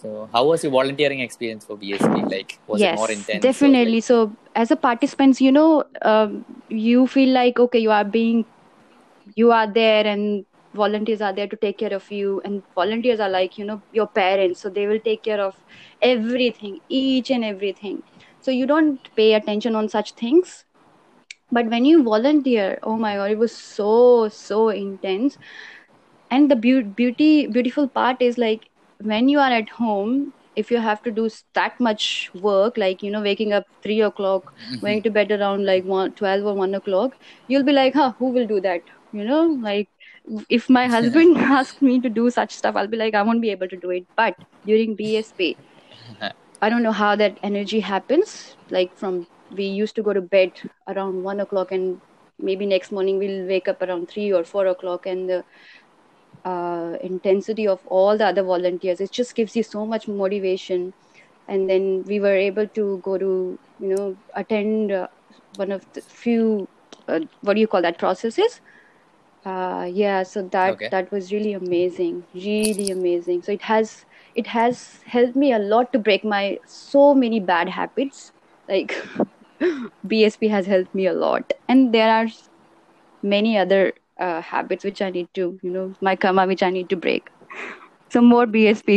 So, 0.00 0.28
how 0.32 0.46
was 0.46 0.64
your 0.64 0.72
volunteering 0.72 1.20
experience 1.20 1.64
for 1.64 1.76
BSP? 1.76 2.22
Like, 2.22 2.58
was 2.66 2.80
yes 2.80 2.94
it 2.94 2.96
more 2.96 3.10
intense? 3.10 3.42
definitely 3.42 3.94
like- 3.94 4.04
so 4.04 4.36
as 4.54 4.70
a 4.70 4.76
participant 4.76 5.40
you 5.40 5.52
know 5.52 5.84
um, 6.02 6.44
you 6.68 7.06
feel 7.06 7.30
like 7.32 7.58
okay 7.58 7.78
you 7.78 7.90
are 7.90 8.04
being 8.04 8.44
you 9.36 9.52
are 9.52 9.66
there 9.72 10.06
and 10.06 10.44
volunteers 10.74 11.20
are 11.20 11.32
there 11.32 11.46
to 11.46 11.56
take 11.56 11.78
care 11.78 11.92
of 11.92 12.10
you 12.10 12.40
and 12.44 12.62
volunteers 12.74 13.20
are 13.20 13.28
like 13.28 13.58
you 13.58 13.64
know 13.64 13.80
your 13.92 14.06
parents. 14.06 14.60
So 14.60 14.68
they 14.68 14.86
will 14.86 15.00
take 15.00 15.22
care 15.22 15.40
of 15.40 15.56
everything 16.00 16.80
each 16.88 17.30
and 17.30 17.44
everything. 17.44 18.02
So 18.40 18.50
you 18.50 18.66
don't 18.66 19.14
pay 19.16 19.34
attention 19.34 19.74
on 19.76 19.88
such 19.88 20.12
things. 20.12 20.64
But 21.50 21.66
when 21.66 21.84
you 21.84 22.02
volunteer 22.02 22.78
oh 22.82 22.96
my 22.96 23.16
god 23.16 23.30
it 23.30 23.38
was 23.38 23.54
so 23.54 24.28
so 24.28 24.68
intense. 24.68 25.38
And 26.30 26.50
the 26.50 26.56
beau- 26.56 26.90
beauty 27.00 27.46
beautiful 27.46 27.88
part 27.88 28.22
is 28.22 28.38
like 28.38 28.68
when 29.00 29.28
you 29.28 29.38
are 29.38 29.50
at 29.50 29.68
home 29.68 30.32
if 30.56 30.70
you 30.70 30.78
have 30.78 31.02
to 31.02 31.10
do 31.10 31.28
that 31.54 31.78
much 31.80 32.30
work 32.34 32.76
like 32.76 33.02
you 33.02 33.10
know 33.10 33.22
waking 33.22 33.52
up 33.52 33.66
3 33.82 34.00
o'clock 34.02 34.52
mm-hmm. 34.52 34.80
going 34.80 35.02
to 35.02 35.10
bed 35.10 35.32
around 35.32 35.64
like 35.64 35.84
one, 35.84 36.12
12 36.12 36.44
or 36.44 36.54
1 36.54 36.74
o'clock 36.74 37.16
you'll 37.48 37.64
be 37.64 37.72
like 37.72 37.94
huh 37.94 38.12
who 38.18 38.26
will 38.26 38.46
do 38.46 38.60
that? 38.60 38.82
You 39.12 39.24
know 39.24 39.46
like 39.46 39.88
if 40.48 40.70
my 40.70 40.86
husband 40.86 41.36
asks 41.58 41.82
me 41.82 42.00
to 42.00 42.08
do 42.08 42.30
such 42.30 42.52
stuff 42.54 42.76
i'll 42.76 42.86
be 42.86 42.96
like 42.96 43.14
i 43.14 43.22
won't 43.22 43.40
be 43.40 43.50
able 43.50 43.68
to 43.68 43.76
do 43.76 43.90
it 43.90 44.06
but 44.16 44.36
during 44.64 44.96
bsp 44.96 45.56
I 46.62 46.70
don't 46.70 46.84
know 46.84 46.92
how 46.92 47.16
that 47.16 47.38
energy 47.42 47.80
happens. 47.80 48.56
Like 48.70 48.96
from 48.96 49.26
we 49.50 49.64
used 49.64 49.96
to 49.96 50.02
go 50.02 50.12
to 50.12 50.20
bed 50.20 50.52
around 50.86 51.24
one 51.24 51.40
o'clock, 51.40 51.72
and 51.72 52.00
maybe 52.38 52.66
next 52.66 52.92
morning 52.92 53.18
we'll 53.18 53.46
wake 53.48 53.66
up 53.66 53.82
around 53.82 54.08
three 54.08 54.32
or 54.32 54.44
four 54.44 54.66
o'clock, 54.68 55.06
and 55.06 55.28
the 55.28 55.44
uh, 56.44 56.96
intensity 57.02 57.66
of 57.66 57.80
all 57.86 58.16
the 58.16 58.26
other 58.26 58.44
volunteers 58.44 59.00
it 59.00 59.10
just 59.10 59.34
gives 59.34 59.56
you 59.56 59.64
so 59.64 59.84
much 59.84 60.06
motivation. 60.06 60.94
And 61.48 61.68
then 61.68 62.04
we 62.04 62.20
were 62.20 62.36
able 62.36 62.68
to 62.68 63.00
go 63.02 63.18
to 63.18 63.58
you 63.80 63.88
know 63.96 64.16
attend 64.34 64.92
uh, 64.92 65.08
one 65.56 65.72
of 65.72 65.84
the 65.94 66.00
few 66.00 66.68
uh, 67.08 67.20
what 67.40 67.54
do 67.54 67.60
you 67.60 67.66
call 67.66 67.82
that 67.82 67.98
processes. 67.98 68.60
Uh, 69.44 69.88
yeah, 69.90 70.22
so 70.22 70.42
that 70.52 70.74
Okay. 70.74 70.88
that 70.90 71.10
was 71.10 71.32
really 71.32 71.52
amazing, 71.52 72.26
really 72.34 72.90
amazing. 72.90 73.42
So 73.42 73.50
it 73.52 73.62
has 73.62 74.04
it 74.36 74.46
has 74.46 75.00
helped 75.04 75.34
me 75.36 75.52
a 75.52 75.58
lot 75.58 75.92
to 75.92 75.98
break 75.98 76.24
my 76.24 76.58
so 76.66 77.12
many 77.14 77.40
bad 77.40 77.68
habits. 77.68 78.30
Like 78.68 78.94
BSP 80.06 80.48
has 80.48 80.66
helped 80.66 80.94
me 80.94 81.06
a 81.06 81.12
lot, 81.12 81.52
and 81.68 81.92
there 81.92 82.10
are 82.10 82.26
many 83.22 83.56
other 83.58 83.92
uh, 84.18 84.40
habits 84.42 84.84
which 84.84 85.02
I 85.02 85.10
need 85.10 85.28
to, 85.34 85.58
you 85.62 85.70
know, 85.70 85.94
my 86.00 86.16
karma 86.16 86.46
which 86.46 86.62
I 86.62 86.70
need 86.70 86.88
to 86.90 86.96
break. 86.96 87.28
so 88.14 88.20
more 88.22 88.46
bsp 88.54 88.92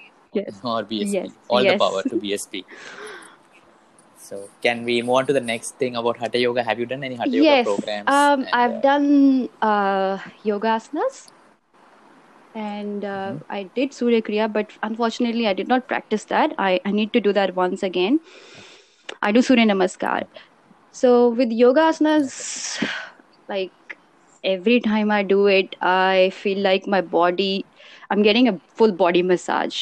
yes 0.34 0.60
or 0.64 0.82
BSP. 0.84 1.14
Yes, 1.14 1.32
All 1.48 1.64
yes. 1.64 1.72
the 1.72 1.78
power 1.84 2.02
to 2.04 2.16
BSP. 2.16 2.64
So, 4.28 4.50
can 4.62 4.84
we 4.84 5.00
move 5.02 5.16
on 5.16 5.26
to 5.28 5.32
the 5.32 5.40
next 5.52 5.78
thing 5.78 5.96
about 5.96 6.18
Hatha 6.18 6.38
Yoga? 6.38 6.62
Have 6.64 6.78
you 6.78 6.86
done 6.86 7.04
any 7.04 7.16
Hatha 7.16 7.36
yes 7.36 7.36
Yoga 7.36 7.56
programs? 7.56 8.16
um 8.16 8.46
And, 8.46 8.60
i've 8.60 8.76
uh, 8.76 8.82
done 8.82 9.48
uh 9.62 10.18
yoga 10.42 10.68
asanas 10.78 11.16
and 12.54 13.04
uh, 13.04 13.34
Mm-hmm. 13.34 13.38
i 13.48 13.62
did 13.74 13.92
surya 13.94 14.22
kriya 14.22 14.52
but 14.52 14.72
unfortunately 14.82 15.46
i 15.46 15.52
did 15.52 15.68
not 15.68 15.88
practice 15.88 16.24
that 16.26 16.52
i, 16.58 16.80
I 16.84 16.90
need 16.92 17.12
to 17.12 17.20
do 17.20 17.32
that 17.32 17.54
once 17.54 17.82
again 17.82 18.20
i 19.22 19.30
do 19.36 19.42
surya 19.48 19.66
namaskar 19.70 20.20
so 21.00 21.10
with 21.40 21.52
yoga 21.62 21.84
asanas 21.92 22.34
like 23.52 23.98
every 24.54 24.78
time 24.88 25.10
i 25.18 25.22
do 25.34 25.40
it 25.58 25.76
i 25.92 26.30
feel 26.40 26.60
like 26.68 26.86
my 26.96 27.00
body 27.16 27.52
i'm 28.10 28.22
getting 28.28 28.48
a 28.52 28.58
full 28.80 28.92
body 29.04 29.22
massage 29.32 29.80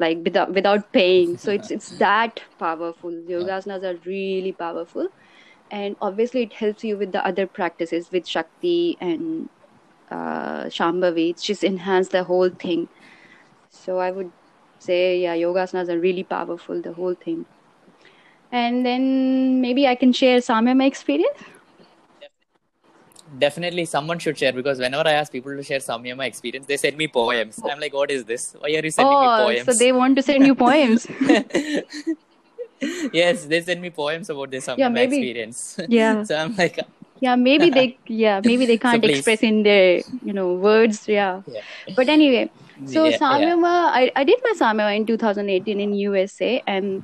like 0.00 0.20
without 0.24 0.52
without 0.54 0.92
pain 0.92 1.38
so 1.38 1.52
it's 1.52 1.70
it's 1.76 1.90
that 1.98 2.40
powerful. 2.58 3.12
Yoga 3.28 3.52
asanas 3.60 3.84
are 3.84 3.98
really 4.06 4.52
powerful. 4.52 5.08
And 5.70 5.96
obviously 6.00 6.42
it 6.44 6.54
helps 6.54 6.84
you 6.84 6.98
with 6.98 7.12
the 7.12 7.26
other 7.26 7.46
practices 7.46 8.10
with 8.12 8.26
shakti 8.28 8.98
and 9.00 9.50
uh, 10.10 10.64
shambhavi. 10.78 11.30
It's 11.30 11.42
just 11.42 11.64
enhance 11.64 12.10
the 12.10 12.24
whole 12.24 12.50
thing. 12.50 12.88
So 13.70 13.98
i 13.98 14.10
would 14.10 14.32
say 14.78 15.18
yeah 15.20 15.34
yoga 15.34 15.60
asanas 15.66 15.88
are 15.88 16.00
really 16.00 16.24
powerful 16.24 16.80
the 16.82 16.94
whole 16.94 17.14
thing. 17.14 17.46
And 18.52 18.84
then 18.86 19.60
maybe 19.60 19.86
i 19.86 19.94
can 19.94 20.12
share 20.12 20.40
some 20.40 20.68
of 20.68 20.76
my 20.76 20.84
experience 20.86 21.38
Definitely, 23.38 23.84
someone 23.84 24.18
should 24.18 24.36
share 24.36 24.52
because 24.52 24.78
whenever 24.78 25.08
I 25.08 25.12
ask 25.12 25.30
people 25.30 25.54
to 25.56 25.62
share 25.62 25.78
Samyama 25.78 26.26
experience, 26.26 26.66
they 26.66 26.76
send 26.76 26.96
me 26.96 27.06
poems. 27.08 27.60
I'm 27.64 27.78
like, 27.78 27.94
what 27.94 28.10
is 28.10 28.24
this? 28.24 28.54
Why 28.58 28.70
are 28.70 28.84
you 28.84 28.90
sending 28.90 29.18
me 29.20 29.28
oh 29.28 29.36
poems? 29.36 29.64
so 29.64 29.74
they 29.74 29.92
want 29.92 30.16
to 30.16 30.22
send 30.22 30.46
you 30.46 30.54
poems 30.54 31.06
yes, 33.12 33.46
they 33.46 33.60
send 33.60 33.82
me 33.82 33.90
poems 33.90 34.30
about 34.30 34.50
this 34.50 34.66
Samyama 34.66 34.78
Yeah, 34.78 34.88
maybe. 34.88 35.16
experience. 35.16 35.78
Yeah. 35.88 36.24
so 36.24 36.36
I'm 36.36 36.54
like, 36.56 36.78
uh, 36.78 36.84
yeah 37.20 37.36
maybe 37.36 37.70
they 37.70 37.98
yeah 38.08 38.40
maybe 38.40 38.66
they 38.66 38.78
can't 38.78 39.04
please. 39.04 39.18
express 39.18 39.42
in 39.42 39.62
their 39.62 40.02
you 40.22 40.32
know 40.32 40.54
words 40.54 41.06
yeah 41.08 41.40
yeah. 41.46 41.60
but 41.96 42.08
anyway 42.08 42.50
so 42.86 43.04
Yeah, 43.04 43.10
yeah. 43.10 43.18
samyama 43.20 43.72
I, 44.00 44.10
I 44.16 44.24
did 44.24 44.38
my 44.44 44.54
samyama 44.60 44.96
in 44.96 45.06
2018 45.06 45.80
in 45.80 45.92
usa 45.94 46.62
and 46.66 47.02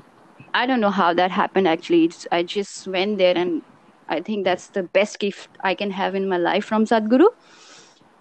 i 0.54 0.66
don't 0.66 0.80
know 0.80 0.90
how 0.90 1.12
that 1.14 1.30
happened 1.30 1.68
actually 1.68 2.04
it's, 2.06 2.26
i 2.33 2.42
just 2.42 2.87
went 2.88 3.18
there 3.18 3.37
and 3.37 3.62
i 4.09 4.21
think 4.21 4.45
that's 4.45 4.69
the 4.69 4.83
best 4.83 5.19
gift 5.19 5.49
i 5.63 5.75
can 5.75 5.91
have 5.91 6.15
in 6.15 6.29
my 6.29 6.37
life 6.39 6.65
from 6.65 6.85
sadhguru. 6.85 7.29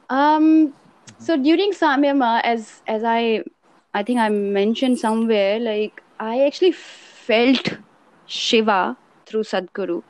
Um 0.09 0.73
so 1.19 1.37
during 1.37 1.71
samyama 1.73 2.41
as 2.43 2.81
as 2.87 3.03
i 3.03 3.43
i 3.93 4.03
think 4.03 4.19
i 4.19 4.29
mentioned 4.29 4.99
somewhere 4.99 5.59
like 5.59 6.01
i 6.19 6.41
actually 6.45 6.71
felt 6.71 7.73
shiva 8.25 8.97
through 9.25 9.43
sadhguru. 9.43 10.01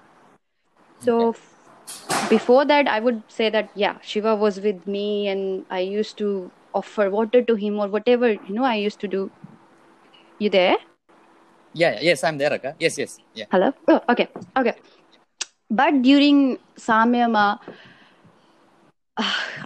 So 1.00 1.30
f- 1.30 2.30
before 2.30 2.66
that 2.66 2.88
i 2.88 3.00
would 3.00 3.22
say 3.28 3.50
that 3.50 3.70
yeah 3.76 3.98
shiva 4.02 4.36
was 4.36 4.60
with 4.60 4.86
me 4.88 5.28
and 5.28 5.66
i 5.70 5.80
used 5.80 6.18
to 6.18 6.52
offer 6.74 7.10
water 7.10 7.42
to 7.42 7.56
him 7.56 7.80
or 7.80 7.88
whatever 7.88 8.32
you 8.32 8.54
know 8.54 8.64
i 8.64 8.76
used 8.76 9.00
to 9.02 9.08
do. 9.08 9.30
You 10.40 10.50
there? 10.50 10.78
Yeah, 11.74 11.94
yeah, 11.94 12.00
yes, 12.02 12.24
I'm 12.24 12.38
there, 12.38 12.54
Akka. 12.54 12.76
Yes, 12.80 12.98
yes, 12.98 13.20
yeah. 13.34 13.46
hello? 13.52 13.72
Oh, 13.88 14.00
okay 14.10 14.28
okay 14.58 14.74
but 15.80 16.02
during 16.02 16.58
samyama 16.88 17.46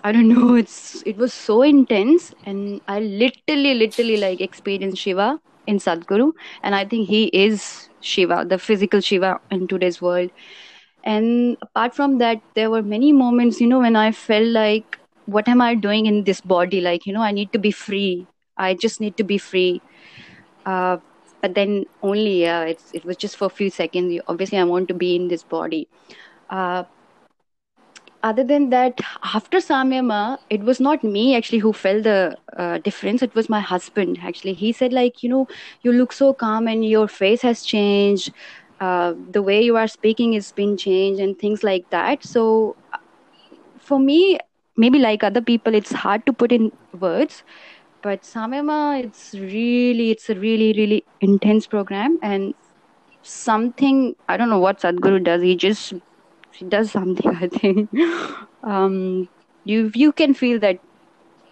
i 0.03 0.11
don't 0.15 0.29
know 0.29 0.55
it's 0.55 1.03
it 1.11 1.17
was 1.17 1.33
so 1.33 1.61
intense 1.61 2.33
and 2.45 2.81
i 2.87 2.99
literally 2.99 3.73
literally 3.75 4.17
like 4.17 4.41
experienced 4.41 4.97
shiva 5.01 5.39
in 5.67 5.77
sadhguru. 5.77 6.31
And 6.63 6.75
i 6.75 6.85
think 6.85 7.07
he 7.07 7.25
is 7.33 7.89
shiva 8.01 8.45
the 8.47 8.57
physical 8.57 9.01
shiva 9.01 9.39
in 9.51 9.67
today's 9.67 10.01
world. 10.01 10.31
And 11.03 11.57
apart 11.61 11.95
from 11.95 12.17
that 12.19 12.41
there 12.55 12.69
were 12.71 12.81
many 12.83 13.11
moments 13.13 13.59
you 13.61 13.67
know 13.67 13.79
when 13.79 13.95
i 13.95 14.11
felt 14.11 14.47
like 14.47 14.97
what 15.25 15.47
am 15.47 15.61
i 15.61 15.75
doing 15.75 16.05
in 16.05 16.23
this 16.23 16.41
body? 16.41 16.81
Like 16.81 17.05
you 17.05 17.13
know 17.13 17.21
i 17.21 17.31
need 17.31 17.51
to 17.53 17.59
be 17.59 17.71
free. 17.71 18.27
I 18.57 18.73
just 18.73 18.99
need 19.01 19.17
to 19.17 19.23
be 19.23 19.37
free. 19.37 19.81
Uh, 20.65 20.97
but 21.41 21.55
then 21.55 21.85
only 22.01 22.41
yeah 22.43 22.61
it's, 22.63 22.91
it 22.93 23.05
was 23.05 23.17
just 23.17 23.37
for 23.37 23.45
a 23.45 23.49
few 23.49 23.69
seconds. 23.69 24.19
Obviously 24.27 24.57
i 24.57 24.63
want 24.63 24.87
to 24.89 24.93
be 24.93 25.15
in 25.15 25.27
this 25.27 25.43
body. 25.43 25.87
Uh, 26.49 26.83
other 28.23 28.43
than 28.43 28.69
that 28.69 28.99
after 29.33 29.57
samyama 29.57 30.37
it 30.49 30.61
was 30.69 30.79
not 30.79 31.03
me 31.03 31.35
actually 31.35 31.59
who 31.59 31.71
felt 31.73 32.03
the 32.03 32.35
uh, 32.57 32.77
difference. 32.79 33.21
It 33.21 33.33
was 33.35 33.49
my 33.49 33.59
husband 33.59 34.19
actually. 34.23 34.53
He 34.53 34.71
said 34.71 34.93
like 34.93 35.23
you 35.23 35.29
know 35.29 35.47
you 35.81 35.91
look 35.91 36.11
so 36.13 36.33
calm 36.33 36.67
and 36.67 36.83
your 36.85 37.07
face 37.07 37.41
has 37.41 37.63
changed. 37.63 38.31
Uh, 38.79 39.13
the 39.31 39.41
way 39.41 39.61
you 39.61 39.75
are 39.77 39.87
speaking 39.87 40.33
has 40.33 40.51
been 40.51 40.77
changed 40.77 41.19
and 41.21 41.37
things 41.37 41.63
like 41.63 41.89
that. 41.91 42.23
So 42.23 42.75
uh, 42.93 42.97
for 43.79 43.99
me 43.99 44.37
maybe 44.77 44.99
like 44.99 45.23
other 45.23 45.41
people 45.41 45.73
it's 45.75 45.91
hard 45.91 46.25
to 46.25 46.33
put 46.33 46.51
in 46.51 46.71
words 46.99 47.43
but 48.01 48.21
samyama 48.23 49.03
it's 49.03 49.33
really 49.33 50.11
it's 50.11 50.29
a 50.29 50.35
really 50.35 50.73
really 50.73 51.03
intense 51.21 51.67
program. 51.67 52.19
And 52.21 52.53
something 53.21 54.15
i 54.27 54.37
don't 54.37 54.49
know 54.49 54.59
what 54.59 54.79
sadhguru 54.79 55.23
does. 55.23 55.41
He 55.41 55.55
just 55.55 55.93
he 56.53 56.65
does 56.65 56.91
something 56.91 57.35
i 57.45 57.47
think. 57.47 57.89
Um 58.63 59.29
you 59.65 59.91
you 59.93 60.11
can 60.11 60.33
feel 60.33 60.59
that 60.59 60.79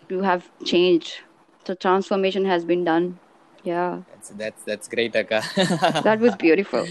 you 0.09 0.21
have 0.21 0.49
changed. 0.63 1.21
The 1.65 1.75
transformation 1.75 2.45
has 2.45 2.63
been 2.63 2.83
done. 2.83 3.19
Yeah. 3.63 4.01
That's 4.11 4.29
that's 4.29 4.63
that's 4.63 4.87
great, 4.87 5.15
Akka. 5.15 5.43
that 6.03 6.19
was 6.19 6.35
beautiful. 6.35 6.87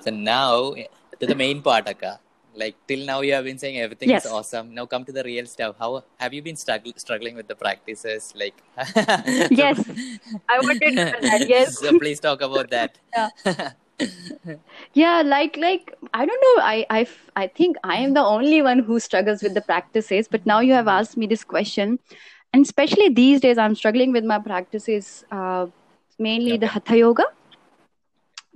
So 0.00 0.10
now 0.10 0.74
to 1.20 1.26
the 1.26 1.34
main 1.34 1.62
part, 1.62 1.88
Akka. 1.88 2.20
Like 2.56 2.76
till 2.88 3.04
now, 3.06 3.20
you 3.20 3.32
have 3.34 3.44
been 3.44 3.58
saying 3.58 3.78
everything 3.80 4.08
Yes. 4.10 4.24
is 4.24 4.32
awesome. 4.32 4.74
Now 4.74 4.86
come 4.86 5.04
to 5.04 5.12
the 5.12 5.22
real 5.24 5.46
stuff. 5.46 5.76
How 5.78 6.02
have 6.18 6.32
you 6.34 6.42
been 6.42 6.56
struggling 6.56 7.34
with 7.36 7.48
the 7.48 7.54
practices? 7.54 8.32
Like 8.34 8.54
yes 9.50 9.78
i 10.48 10.58
wanted 10.60 10.94
that 10.96 11.42
yes 11.48 11.78
so 11.80 11.92
please 11.98 12.20
talk 12.20 12.40
about 12.40 12.70
that. 12.70 12.98
yeah 14.94 15.22
like 15.24 15.56
like 15.56 15.92
i 16.14 16.24
don't 16.26 16.42
know 16.46 16.62
i 16.62 16.86
i 16.90 17.06
i 17.36 17.46
think 17.46 17.76
i 17.84 17.96
am 17.96 18.14
the 18.14 18.20
only 18.22 18.60
one 18.62 18.78
who 18.80 18.98
struggles 19.00 19.42
with 19.42 19.54
the 19.54 19.60
practices 19.60 20.28
but 20.28 20.44
now 20.46 20.60
you 20.60 20.72
have 20.72 20.88
asked 20.88 21.16
me 21.16 21.26
this 21.26 21.44
question 21.44 21.98
and 22.52 22.64
especially 22.64 23.08
these 23.08 23.40
days 23.40 23.58
i'm 23.58 23.74
struggling 23.74 24.12
with 24.12 24.24
my 24.24 24.38
practices 24.38 25.24
uh, 25.30 25.66
mainly 26.18 26.56
the 26.56 26.66
hatha 26.76 26.96
yoga 26.98 27.24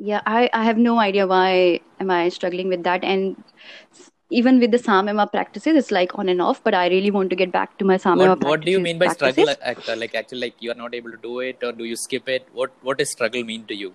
yeah 0.01 0.21
I, 0.27 0.49
I 0.53 0.65
have 0.65 0.79
no 0.79 0.99
idea 0.99 1.27
why 1.27 1.81
am 2.01 2.11
i 2.11 2.29
struggling 2.29 2.69
with 2.69 2.83
that 2.85 3.05
and 3.05 3.37
even 4.31 4.61
with 4.61 4.71
the 4.71 4.79
samyama 4.79 5.31
practices 5.31 5.77
it's 5.77 5.91
like 5.91 6.19
on 6.19 6.29
and 6.29 6.41
off 6.41 6.63
but 6.65 6.75
i 6.75 6.89
really 6.89 7.11
want 7.11 7.31
to 7.31 7.37
get 7.37 7.53
back 7.53 7.77
to 7.79 7.85
my 7.85 7.97
samyama 7.97 8.37
what, 8.37 8.45
what 8.45 8.61
do 8.63 8.71
you 8.71 8.81
mean 8.81 8.99
by 8.99 9.09
struggle, 9.09 9.45
practices. 9.45 9.59
Akka? 9.63 9.97
Like 9.97 10.15
actually, 10.15 10.41
like 10.41 10.55
you 10.61 10.71
are 10.71 10.81
not 10.83 10.95
able 10.95 11.11
to 11.11 11.17
do 11.17 11.41
it, 11.41 11.63
or 11.63 11.73
do 11.73 11.85
you 11.85 11.97
skip 11.97 12.29
it? 12.29 12.47
What 12.53 12.71
what 12.83 12.99
does 12.99 13.11
struggle 13.11 13.45
mean 13.45 13.65
to 13.67 13.75
you? 13.75 13.93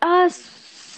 Uh, 0.00 0.30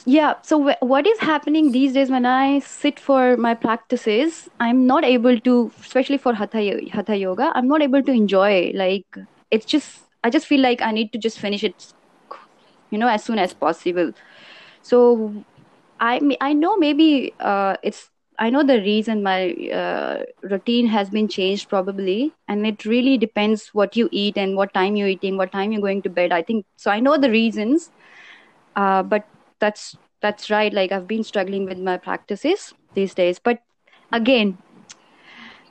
yeah. 0.06 0.34
So 0.42 0.70
wh- 0.70 0.82
what 0.82 1.06
is 1.06 1.18
happening 1.18 1.72
these 1.72 1.92
days 1.92 2.10
when 2.10 2.26
I 2.26 2.58
sit 2.60 3.00
for 3.00 3.36
my 3.36 3.54
practices, 3.54 4.48
I'm 4.60 4.86
not 4.86 5.04
able 5.04 5.38
to, 5.40 5.72
especially 5.80 6.18
for 6.18 6.34
hatha 6.34 6.80
hatha 6.92 7.16
yoga, 7.16 7.52
I'm 7.54 7.68
not 7.68 7.82
able 7.82 8.02
to 8.02 8.12
enjoy. 8.12 8.72
Like 8.74 9.06
it's 9.50 9.66
just, 9.66 10.00
I 10.22 10.30
just 10.30 10.46
feel 10.46 10.60
like 10.60 10.82
I 10.82 10.90
need 10.92 11.12
to 11.12 11.18
just 11.18 11.38
finish 11.38 11.64
it, 11.64 11.92
you 12.90 12.98
know, 12.98 13.08
as 13.08 13.24
soon 13.24 13.38
as 13.38 13.52
possible. 13.54 14.12
So 14.82 15.44
I 16.00 16.20
I 16.40 16.52
know 16.52 16.76
maybe 16.76 17.34
uh, 17.40 17.76
it's 17.82 18.10
I 18.38 18.50
know 18.50 18.62
the 18.64 18.80
reason 18.80 19.22
my 19.22 19.52
uh, 19.72 20.24
routine 20.42 20.86
has 20.88 21.10
been 21.10 21.28
changed 21.28 21.68
probably, 21.68 22.34
and 22.48 22.66
it 22.66 22.84
really 22.84 23.16
depends 23.18 23.68
what 23.72 23.96
you 23.96 24.08
eat 24.12 24.36
and 24.36 24.56
what 24.56 24.74
time 24.74 24.96
you're 24.96 25.08
eating, 25.08 25.36
what 25.36 25.52
time 25.52 25.72
you're 25.72 25.82
going 25.82 26.02
to 26.02 26.10
bed. 26.10 26.32
I 26.32 26.42
think 26.42 26.66
so. 26.76 26.90
I 26.90 27.00
know 27.00 27.16
the 27.16 27.30
reasons, 27.30 27.90
uh, 28.76 29.02
but 29.02 29.24
that's 29.60 29.96
that's 30.20 30.50
right. 30.50 30.72
Like 30.72 30.92
I've 30.92 31.06
been 31.08 31.24
struggling 31.24 31.64
with 31.66 31.78
my 31.78 31.96
practices 31.98 32.74
these 32.94 33.14
days, 33.14 33.38
but 33.38 33.60
again, 34.12 34.58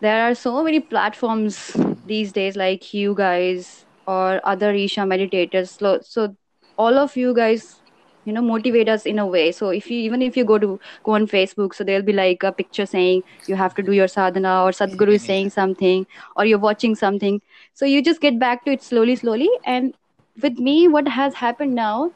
there 0.01 0.23
are 0.29 0.35
so 0.35 0.63
many 0.63 0.79
platforms 0.79 1.75
these 2.05 2.31
days, 2.31 2.55
like 2.55 2.93
you 2.93 3.15
guys 3.15 3.85
or 4.07 4.41
other 4.43 4.71
Isha 4.73 5.01
meditators. 5.01 5.79
So, 5.79 5.99
so 6.01 6.35
all 6.77 6.97
of 6.97 7.15
you 7.15 7.33
guys 7.33 7.81
you 8.25 8.31
know 8.33 8.41
motivate 8.41 8.87
us 8.89 9.05
in 9.05 9.19
a 9.19 9.27
way. 9.27 9.51
So 9.51 9.69
if 9.69 9.89
you 9.91 9.99
even 9.99 10.21
if 10.21 10.37
you 10.37 10.45
go 10.45 10.57
to 10.59 10.79
go 11.03 11.11
on 11.13 11.27
facebook 11.27 11.73
so 11.75 11.83
there'll 11.83 12.03
be 12.09 12.13
like 12.13 12.43
a 12.43 12.51
picture 12.53 12.85
saying 12.85 13.23
you 13.47 13.55
have 13.55 13.75
to 13.75 13.83
do 13.83 13.91
your 13.91 14.07
sadhana 14.07 14.63
or 14.63 14.71
sadhguru 14.71 15.15
is 15.15 15.25
saying 15.25 15.49
something 15.49 16.05
or 16.35 16.45
you're 16.45 16.59
watching 16.67 16.95
something. 16.95 17.41
So 17.73 17.85
you 17.85 18.01
just 18.01 18.21
get 18.21 18.39
back 18.39 18.63
to 18.65 18.71
it 18.71 18.83
slowly 18.83 19.15
slowly. 19.15 19.49
And 19.65 19.93
with 20.41 20.57
me 20.59 20.87
what 20.87 21.07
has 21.07 21.35
happened 21.35 21.75
now 21.75 22.11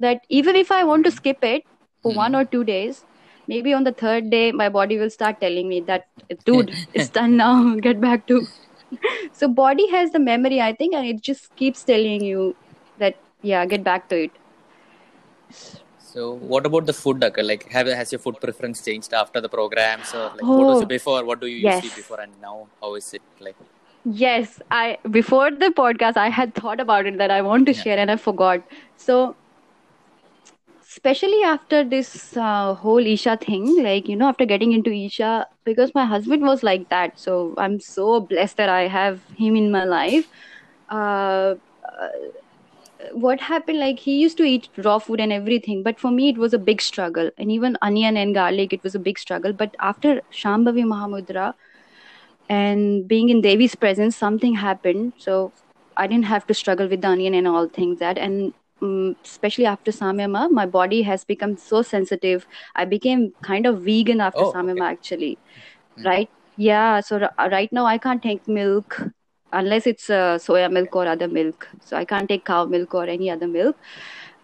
that 0.00 0.20
even 0.28 0.56
if 0.56 0.70
i 0.70 0.84
want 0.84 1.04
to 1.04 1.10
skip 1.10 1.38
it 1.42 1.64
for 2.02 2.12
one 2.14 2.34
or 2.34 2.44
two 2.44 2.64
days 2.64 3.04
maybe 3.48 3.72
on 3.72 3.84
the 3.84 3.92
third 3.92 4.30
day 4.30 4.52
my 4.52 4.68
body 4.68 4.98
will 4.98 5.10
start 5.10 5.40
telling 5.40 5.68
me 5.68 5.80
that 5.80 6.04
dude 6.44 6.72
it's 6.94 7.10
done 7.10 7.36
now. 7.36 7.74
Get 7.88 8.00
back 8.00 8.26
to. 8.28 8.46
So 9.32 9.48
body 9.48 9.88
has 9.90 10.10
the 10.12 10.20
memory 10.20 10.60
i 10.60 10.72
think 10.72 10.94
and 10.94 11.06
it 11.06 11.20
just 11.22 11.54
keeps 11.56 11.84
telling 11.84 12.22
you 12.24 12.56
that 12.98 13.16
yeah 13.50 13.64
get 13.66 13.84
back 13.84 14.08
to 14.08 14.16
it 14.24 14.38
so 16.12 16.22
what 16.52 16.64
about 16.66 16.86
the 16.86 16.92
food 17.02 17.22
Akka? 17.22 17.42
like 17.50 17.64
have 17.76 17.86
has 18.00 18.12
your 18.12 18.18
food 18.24 18.36
preference 18.44 18.82
changed 18.88 19.12
after 19.22 19.40
the 19.40 19.48
programs 19.56 20.14
or 20.14 20.30
like 20.38 20.48
what 20.54 20.68
was 20.68 20.80
Oh, 20.80 20.84
it 20.84 20.88
before 20.96 21.24
what 21.24 21.40
do 21.40 21.46
you 21.46 21.58
yes. 21.58 21.86
usually 21.86 21.90
before 22.00 22.20
and 22.20 22.40
now 22.40 22.56
how 22.80 22.94
is 22.94 23.08
it 23.18 23.22
like 23.40 23.56
Yes, 24.04 24.60
I 24.70 24.98
before 25.10 25.50
the 25.50 25.70
podcast 25.76 26.16
I 26.16 26.28
had 26.28 26.54
thought 26.54 26.80
about 26.80 27.06
it 27.06 27.18
that 27.18 27.30
I 27.30 27.42
want 27.42 27.66
to 27.66 27.74
Yeah. 27.74 27.84
share 27.84 27.98
and 27.98 28.10
I 28.10 28.16
forgot. 28.16 28.60
So 28.96 29.36
especially 30.82 31.42
after 31.44 31.84
this 31.84 32.36
uh, 32.36 32.74
whole 32.74 33.04
Isha 33.06 33.36
thing, 33.38 33.82
like 33.82 34.08
you 34.08 34.16
know, 34.16 34.28
after 34.28 34.44
getting 34.46 34.72
into 34.72 34.90
Isha, 34.92 35.46
because 35.64 35.92
my 35.94 36.04
husband 36.04 36.42
was 36.42 36.62
like 36.62 36.88
that, 36.90 37.18
so 37.18 37.54
I'm 37.58 37.80
so 37.80 38.20
blessed 38.20 38.56
that 38.58 38.68
I 38.68 38.86
have 38.88 39.22
him 39.36 39.56
in 39.56 39.70
my 39.70 39.84
life. 39.84 40.26
Uh, 40.90 41.54
uh, 42.00 42.08
what 43.12 43.40
happened? 43.40 43.78
Like 43.78 43.98
he 44.00 44.18
used 44.20 44.36
to 44.38 44.44
eat 44.44 44.68
raw 44.78 44.98
food 44.98 45.20
and 45.20 45.32
everything, 45.32 45.82
but 45.82 45.98
for 45.98 46.10
me 46.10 46.28
it 46.30 46.38
was 46.38 46.52
a 46.54 46.58
big 46.58 46.80
struggle, 46.80 47.30
and 47.38 47.50
even 47.50 47.76
onion 47.82 48.16
and 48.16 48.34
garlic, 48.34 48.72
it 48.72 48.82
was 48.82 48.94
a 48.94 48.98
big 48.98 49.18
struggle. 49.18 49.52
But 49.52 49.74
after 49.80 50.22
Shambhavi 50.32 50.84
Mahamudra 50.92 51.54
and 52.48 53.06
being 53.08 53.28
in 53.28 53.40
Devi's 53.40 53.74
presence, 53.74 54.16
something 54.16 54.54
happened. 54.54 55.14
So 55.18 55.52
I 55.96 56.06
didn't 56.06 56.26
have 56.26 56.46
to 56.46 56.54
struggle 56.54 56.88
with 56.88 57.02
the 57.02 57.08
onion 57.08 57.34
and 57.34 57.46
all 57.48 57.68
things 57.68 57.98
that. 58.00 58.18
And 58.18 58.54
um, 58.82 59.16
especially 59.24 59.66
after 59.66 59.90
Samyama, 59.90 60.50
my 60.50 60.66
body 60.66 61.02
has 61.02 61.24
become 61.24 61.56
so 61.56 61.82
sensitive. 61.82 62.46
I 62.76 62.84
became 62.84 63.32
kind 63.42 63.66
of 63.66 63.82
vegan 63.82 64.20
after 64.20 64.44
Oh, 64.44 64.46
Samyama, 64.46 64.84
okay. 64.84 64.90
actually. 64.90 65.38
Hmm. 65.96 66.04
Right? 66.04 66.28
Yeah. 66.56 67.00
So 67.00 67.20
r- 67.38 67.50
right 67.50 67.72
now 67.72 67.86
I 67.86 67.98
can't 67.98 68.22
take 68.22 68.46
milk 68.48 69.02
unless 69.60 69.86
it's 69.86 70.10
uh, 70.10 70.36
soya 70.46 70.70
milk 70.72 70.94
or 70.96 71.06
other 71.08 71.28
milk. 71.28 71.68
So 71.80 71.96
I 71.96 72.04
can't 72.04 72.28
take 72.28 72.44
cow 72.44 72.64
milk 72.66 72.94
or 72.94 73.04
any 73.06 73.30
other 73.30 73.48
milk. 73.48 73.76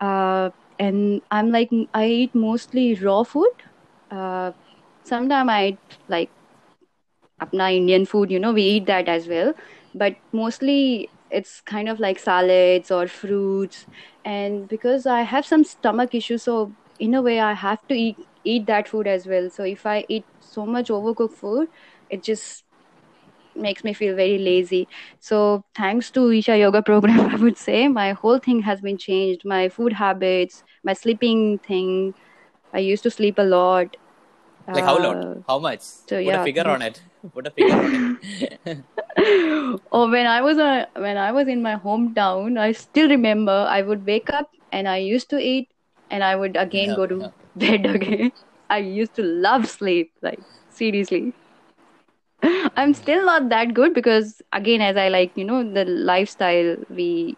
Uh, 0.00 0.50
and 0.78 1.22
I'm 1.30 1.50
like 1.50 1.70
I 1.94 2.06
eat 2.06 2.34
mostly 2.34 2.94
raw 2.94 3.22
food. 3.24 3.50
Uh, 4.10 4.52
sometimes 5.04 5.50
I 5.50 5.66
eat 5.68 5.98
like 6.08 6.30
apna 7.40 7.74
Indian 7.76 8.06
food, 8.06 8.30
you 8.30 8.38
know, 8.38 8.52
we 8.52 8.62
eat 8.62 8.86
that 8.86 9.08
as 9.08 9.28
well. 9.28 9.54
But 9.94 10.16
mostly 10.32 11.10
it's 11.30 11.60
kind 11.62 11.88
of 11.88 12.00
like 12.00 12.18
salads 12.18 12.90
or 12.90 13.06
fruits. 13.08 13.86
And 14.24 14.68
because 14.68 15.06
I 15.06 15.22
have 15.22 15.46
some 15.46 15.64
stomach 15.64 16.14
issues, 16.14 16.44
so 16.44 16.74
in 16.98 17.14
a 17.14 17.22
way 17.22 17.40
I 17.40 17.52
have 17.54 17.86
to 17.88 17.94
eat 17.94 18.16
eat 18.44 18.66
that 18.66 18.88
food 18.88 19.06
as 19.06 19.26
well. 19.26 19.50
So 19.50 19.64
if 19.64 19.86
I 19.86 20.04
eat 20.08 20.26
so 20.40 20.66
much 20.66 20.88
overcooked 20.88 21.32
food, 21.34 21.68
it 22.10 22.22
just 22.24 22.64
makes 23.56 23.84
me 23.84 23.92
feel 23.92 24.14
very 24.16 24.38
lazy. 24.38 24.88
So 25.20 25.64
thanks 25.74 26.10
to 26.12 26.30
Isha 26.30 26.58
Yoga 26.58 26.82
program, 26.82 27.20
I 27.34 27.36
would 27.36 27.58
say 27.58 27.88
my 27.88 28.12
whole 28.12 28.38
thing 28.38 28.60
has 28.62 28.80
been 28.80 28.98
changed. 28.98 29.42
My 29.44 29.68
food 29.68 29.92
habits, 29.94 30.62
my 30.84 30.92
sleeping 30.94 31.58
thing. 31.58 32.14
I 32.72 32.78
used 32.80 33.02
to 33.04 33.10
sleep 33.10 33.38
a 33.38 33.42
lot. 33.44 33.96
like 34.72 34.84
how 34.84 34.96
Uh, 34.96 34.98
long 34.98 35.44
how 35.48 35.58
much 35.58 35.82
so 36.08 36.18
put 36.22 36.34
a 36.34 36.38
figure 36.38 36.66
on 36.74 36.82
it 36.82 37.02
put 37.34 37.46
a 37.46 37.50
figure 37.50 37.78
on 37.80 37.94
it 37.94 38.04
oh, 39.92 40.10
when 40.10 40.26
I 40.26 40.40
was 40.42 40.58
uh, 40.58 40.86
when 40.96 41.16
I 41.16 41.32
was 41.32 41.48
in 41.48 41.62
my 41.62 41.76
hometown, 41.76 42.58
I 42.58 42.72
still 42.72 43.08
remember 43.08 43.66
I 43.68 43.82
would 43.82 44.06
wake 44.06 44.30
up 44.30 44.50
and 44.72 44.88
I 44.88 44.98
used 44.98 45.30
to 45.30 45.38
eat 45.38 45.68
and 46.10 46.22
I 46.24 46.36
would 46.36 46.56
again 46.56 46.92
yeah, 46.92 46.94
go 46.94 47.06
to 47.06 47.18
yeah. 47.20 47.30
bed 47.56 47.86
again. 47.86 48.32
I 48.70 48.78
used 48.78 49.14
to 49.16 49.22
love 49.22 49.68
sleep, 49.68 50.12
like 50.22 50.40
seriously. 50.70 51.34
I'm 52.76 52.94
still 52.94 53.24
not 53.24 53.48
that 53.50 53.74
good 53.74 53.94
because 53.94 54.40
again, 54.52 54.80
as 54.80 54.96
I 54.96 55.08
like, 55.08 55.32
you 55.36 55.44
know, 55.44 55.62
the 55.62 55.84
lifestyle 55.84 56.76
we 56.88 57.36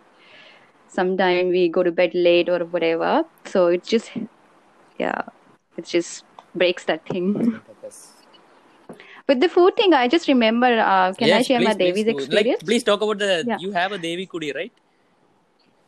sometimes 0.88 1.50
we 1.50 1.68
go 1.68 1.82
to 1.82 1.90
bed 1.92 2.12
late 2.14 2.48
or 2.48 2.60
whatever. 2.64 3.24
So 3.46 3.66
it 3.68 3.84
just 3.84 4.10
yeah, 4.98 5.22
it 5.76 5.86
just 5.86 6.24
breaks 6.54 6.84
that 6.84 7.06
thing. 7.06 7.32
Because- 7.34 8.12
With 9.28 9.40
the 9.40 9.48
food 9.48 9.76
thing, 9.76 9.94
I 9.94 10.06
just 10.08 10.28
remember. 10.28 10.66
Uh, 10.66 11.12
can 11.14 11.32
I 11.32 11.38
yes 11.38 11.46
share 11.48 11.60
my 11.60 11.72
please 11.72 11.76
please 11.76 11.94
Devi's 11.94 12.04
do. 12.04 12.12
like 12.38 12.46
experience? 12.46 12.62
please 12.70 12.84
talk 12.90 13.00
about 13.06 13.18
the 13.18 13.30
Yeah. 13.46 13.56
you 13.64 13.72
have 13.72 13.92
a 13.92 13.98
devi 14.06 14.26
gudi 14.34 14.50
right 14.60 14.72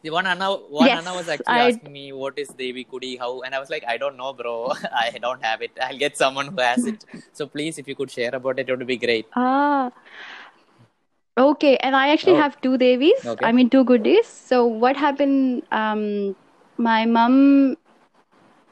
the 0.07 0.13
one 0.13 0.27
Anna, 0.27 0.53
one 0.55 0.93
Yes, 0.93 1.01
Anna 1.01 1.15
was 1.15 1.29
actually 1.29 1.59
I 1.59 1.69
asking 1.69 1.93
me 1.93 2.13
what 2.13 2.39
is 2.39 2.49
Devi 2.51 2.85
Gudi, 2.85 3.17
how, 3.19 3.43
and 3.43 3.55
I 3.55 3.61
was 3.61 3.71
like, 3.71 3.85
I 3.87 3.97
don't 3.97 4.17
know, 4.17 4.33
bro. 4.33 4.73
I 5.05 5.11
don't 5.21 5.43
have 5.45 5.63
it. 5.63 5.73
I'll 5.83 5.99
get 5.99 6.17
someone 6.17 6.49
who 6.49 6.61
has 6.61 6.87
it. 6.87 7.05
So 7.33 7.47
please, 7.47 7.79
if 7.79 7.89
you 7.89 7.97
could 7.97 8.11
share 8.11 8.35
about 8.35 8.59
it, 8.59 8.69
it 8.69 8.79
would 8.79 8.87
be 8.87 8.97
great. 8.97 9.27
ah 9.35 9.91
okay, 11.39 11.77
and 11.79 11.97
I 11.97 12.09
actually 12.09 12.35
Oh, 12.35 12.37
have 12.37 12.61
two 12.61 12.79
Devis. 12.79 13.37
okay. 13.37 13.43
I 13.43 13.53
mean 13.53 13.71
two 13.71 13.85
gudis. 13.85 14.25
So 14.27 14.67
what 14.67 14.97
happened? 14.97 15.63
Um, 15.73 16.37
my 16.79 17.05
mom 17.07 17.77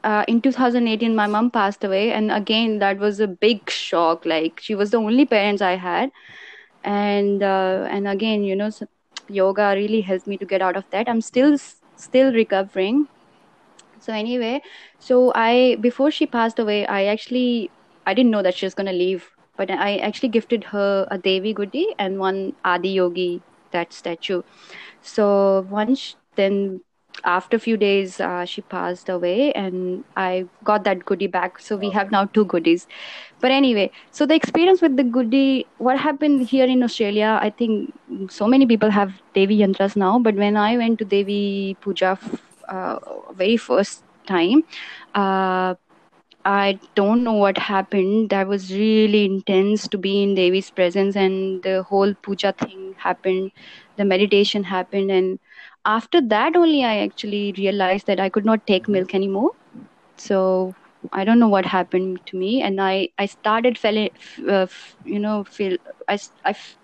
uh, 0.03 0.23
in 0.27 0.41
2018, 0.41 1.15
my 1.15 1.27
mom 1.27 1.51
passed 1.51 1.83
away, 1.83 2.11
and 2.11 2.31
again 2.31 2.79
that 2.79 2.97
was 2.99 3.19
a 3.19 3.27
big 3.27 3.69
shock. 3.69 4.25
Like 4.25 4.59
she 4.61 4.75
was 4.75 4.91
the 4.91 4.97
only 4.97 5.25
parents 5.25 5.61
I 5.61 5.75
had, 5.75 6.11
and 6.83 7.43
uh, 7.43 7.87
and 7.89 8.07
again, 8.07 8.43
you 8.43 8.55
know, 8.55 8.69
yoga 9.27 9.73
really 9.75 10.01
helped 10.01 10.27
me 10.27 10.37
to 10.37 10.45
get 10.45 10.61
out 10.61 10.75
of 10.75 10.89
that. 10.91 11.09
I'm 11.09 11.21
still 11.21 11.57
still 11.95 12.33
recovering. 12.33 13.07
So 13.99 14.13
anyway, 14.13 14.61
so 14.99 15.31
I 15.35 15.77
before 15.81 16.11
she 16.11 16.25
passed 16.25 16.59
away, 16.59 16.85
I 16.85 17.05
actually 17.05 17.71
I 18.05 18.13
didn't 18.13 18.31
know 18.31 18.43
that 18.43 18.55
she 18.55 18.65
was 18.65 18.73
gonna 18.73 18.93
leave, 18.93 19.29
but 19.57 19.71
I 19.71 19.97
actually 19.97 20.29
gifted 20.29 20.63
her 20.65 21.07
a 21.09 21.17
Devi 21.17 21.53
Gudi 21.53 21.87
and 21.97 22.19
one 22.19 22.53
Adi 22.63 22.89
Yogi 22.89 23.41
that 23.71 23.93
statue. 23.93 24.41
So 25.01 25.67
once 25.69 26.15
then 26.35 26.81
after 27.23 27.57
a 27.57 27.59
few 27.59 27.77
days 27.77 28.19
uh, 28.19 28.45
she 28.45 28.61
passed 28.61 29.09
away 29.09 29.51
and 29.53 30.03
I 30.15 30.45
got 30.63 30.83
that 30.83 31.05
gudi 31.05 31.27
back. 31.27 31.59
So 31.59 31.75
we 31.77 31.89
have 31.91 32.11
now 32.11 32.25
two 32.25 32.45
gudis. 32.45 32.87
But 33.39 33.51
anyway, 33.51 33.91
so 34.11 34.25
the 34.25 34.35
experience 34.35 34.81
with 34.81 34.97
the 34.97 35.03
gudi, 35.03 35.65
what 35.77 35.97
happened 35.99 36.47
here 36.47 36.65
in 36.65 36.83
Australia, 36.83 37.39
I 37.41 37.49
think 37.49 37.93
so 38.29 38.47
many 38.47 38.65
people 38.65 38.89
have 38.89 39.13
Devi 39.33 39.57
Yantras 39.59 39.95
now, 39.95 40.19
but 40.19 40.35
when 40.35 40.57
I 40.57 40.77
went 40.77 40.99
to 40.99 41.05
Devi 41.05 41.77
Puja 41.81 42.17
uh, 42.69 42.99
very 43.33 43.57
first 43.57 44.03
time, 44.27 44.63
uh, 45.13 45.75
I 46.45 46.79
don't 46.93 47.23
know 47.23 47.33
what 47.33 47.57
happened. 47.57 48.29
That 48.29 48.47
was 48.47 48.71
really 48.71 49.25
intense 49.25 49.87
to 49.87 49.97
be 49.97 50.21
in 50.23 50.35
Devi's 50.35 50.69
presence, 50.69 51.15
and 51.15 51.63
the 51.63 51.83
whole 51.83 52.13
puja 52.13 52.53
thing 52.53 52.95
happened. 52.97 53.51
The 53.97 54.05
meditation 54.05 54.63
happened, 54.63 55.11
and 55.11 55.39
after 55.85 56.21
that 56.29 56.55
only 56.55 56.83
I 56.83 56.97
actually 56.99 57.53
realized 57.57 58.07
that 58.07 58.19
I 58.19 58.29
could 58.29 58.45
not 58.45 58.65
take 58.67 58.87
milk 58.87 59.13
anymore. 59.15 59.51
So 60.17 60.75
I 61.13 61.23
don't 61.25 61.39
know 61.39 61.49
what 61.49 61.65
happened 61.65 62.19
to 62.27 62.37
me, 62.37 62.61
and 62.61 62.81
I 62.81 63.09
I 63.17 63.25
started 63.27 63.77
feeling, 63.77 64.09
uh, 64.47 64.65
f- 64.69 64.95
you 65.03 65.19
know, 65.19 65.43
feel 65.45 65.77
I 66.07 66.19
I 66.45 66.51
f- 66.51 66.77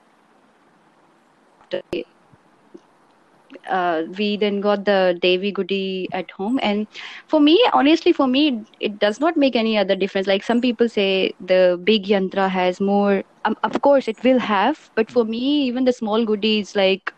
uh, 3.70 4.04
we 4.18 4.38
then 4.38 4.62
got 4.62 4.86
the 4.86 5.18
Devi 5.22 5.52
Gudi 5.52 6.08
at 6.12 6.30
home. 6.32 6.60
And 6.62 6.88
for 7.28 7.40
me, 7.40 7.62
honestly, 7.74 8.14
for 8.14 8.28
me, 8.28 8.64
it 8.80 9.00
does 9.00 9.20
not 9.20 9.38
make 9.38 9.56
any 9.56 9.78
other 9.78 9.96
difference. 9.96 10.28
Like 10.28 10.44
some 10.44 10.62
people 10.62 10.90
say 10.90 11.34
the 11.40 11.80
big 11.84 12.06
yantra 12.06 12.50
has 12.50 12.80
more, 12.80 13.24
um, 13.46 13.56
of 13.64 13.82
course, 13.82 14.08
it 14.08 14.24
will 14.24 14.40
have, 14.40 14.78
but 14.96 15.12
for 15.12 15.26
me, 15.26 15.64
even 15.66 15.86
the 15.86 15.94
small 15.94 16.26
gudis, 16.26 16.76
like 16.76 17.12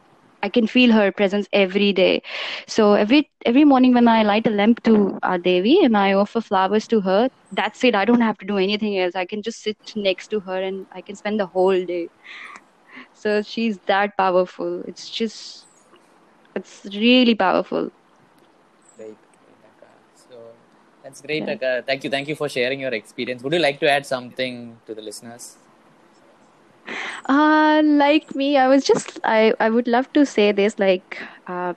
I 0.44 0.50
can 0.50 0.68
feel 0.68 0.92
her 0.94 1.12
presence 1.12 1.48
every 1.54 1.94
day. 1.94 2.22
So 2.68 2.94
every 2.94 3.30
every 3.46 3.66
morning 3.66 3.94
when 3.94 4.08
I 4.08 4.24
light 4.24 4.48
a 4.48 4.52
lamp 4.52 4.84
to 4.84 5.20
our 5.24 5.38
Devi 5.40 5.84
and 5.84 5.98
I 5.98 6.14
offer 6.14 6.42
flowers 6.42 6.88
to 6.90 7.02
her, 7.02 7.30
that's 7.52 7.84
it. 7.84 7.96
I 7.96 8.06
don't 8.06 8.22
have 8.22 8.38
to 8.40 8.46
do 8.46 8.58
anything 8.58 8.98
else. 9.00 9.16
I 9.16 9.26
can 9.26 9.42
just 9.44 9.62
sit 9.64 9.78
next 9.96 10.30
to 10.30 10.42
her 10.42 10.62
and 10.62 10.88
I 10.92 11.02
can 11.02 11.16
spend 11.16 11.40
the 11.40 11.48
whole 11.48 11.86
day. 11.86 12.10
So 13.14 13.42
she's 13.42 13.80
that 13.88 14.18
powerful. 14.18 14.84
It's 14.88 15.10
just 15.10 15.68
it's 16.56 16.86
really 16.96 17.36
powerful. 17.36 17.92
Great, 18.98 19.18
So 20.16 20.52
that's 21.04 21.22
great, 21.22 21.48
Yeah. 21.48 21.54
Akka. 21.56 21.84
Thank 21.86 22.04
you, 22.04 22.10
thank 22.10 22.28
you 22.28 22.36
for 22.36 22.50
sharing 22.50 22.80
your 22.82 22.94
experience. 22.94 23.44
Would 23.44 23.54
you 23.54 23.60
like 23.60 23.80
to 23.82 23.90
add 23.90 24.06
something 24.06 24.80
to 24.86 24.94
the 24.96 25.02
listeners? 25.02 25.58
Uh, 27.30 27.82
like 27.86 28.36
me, 28.36 28.58
I 28.58 28.68
was 28.68 28.84
just 28.84 29.20
I 29.24 29.54
I 29.60 29.70
would 29.70 29.88
love 29.88 30.12
to 30.14 30.26
say 30.26 30.52
this 30.52 30.80
like 30.80 31.20
uh, 31.48 31.74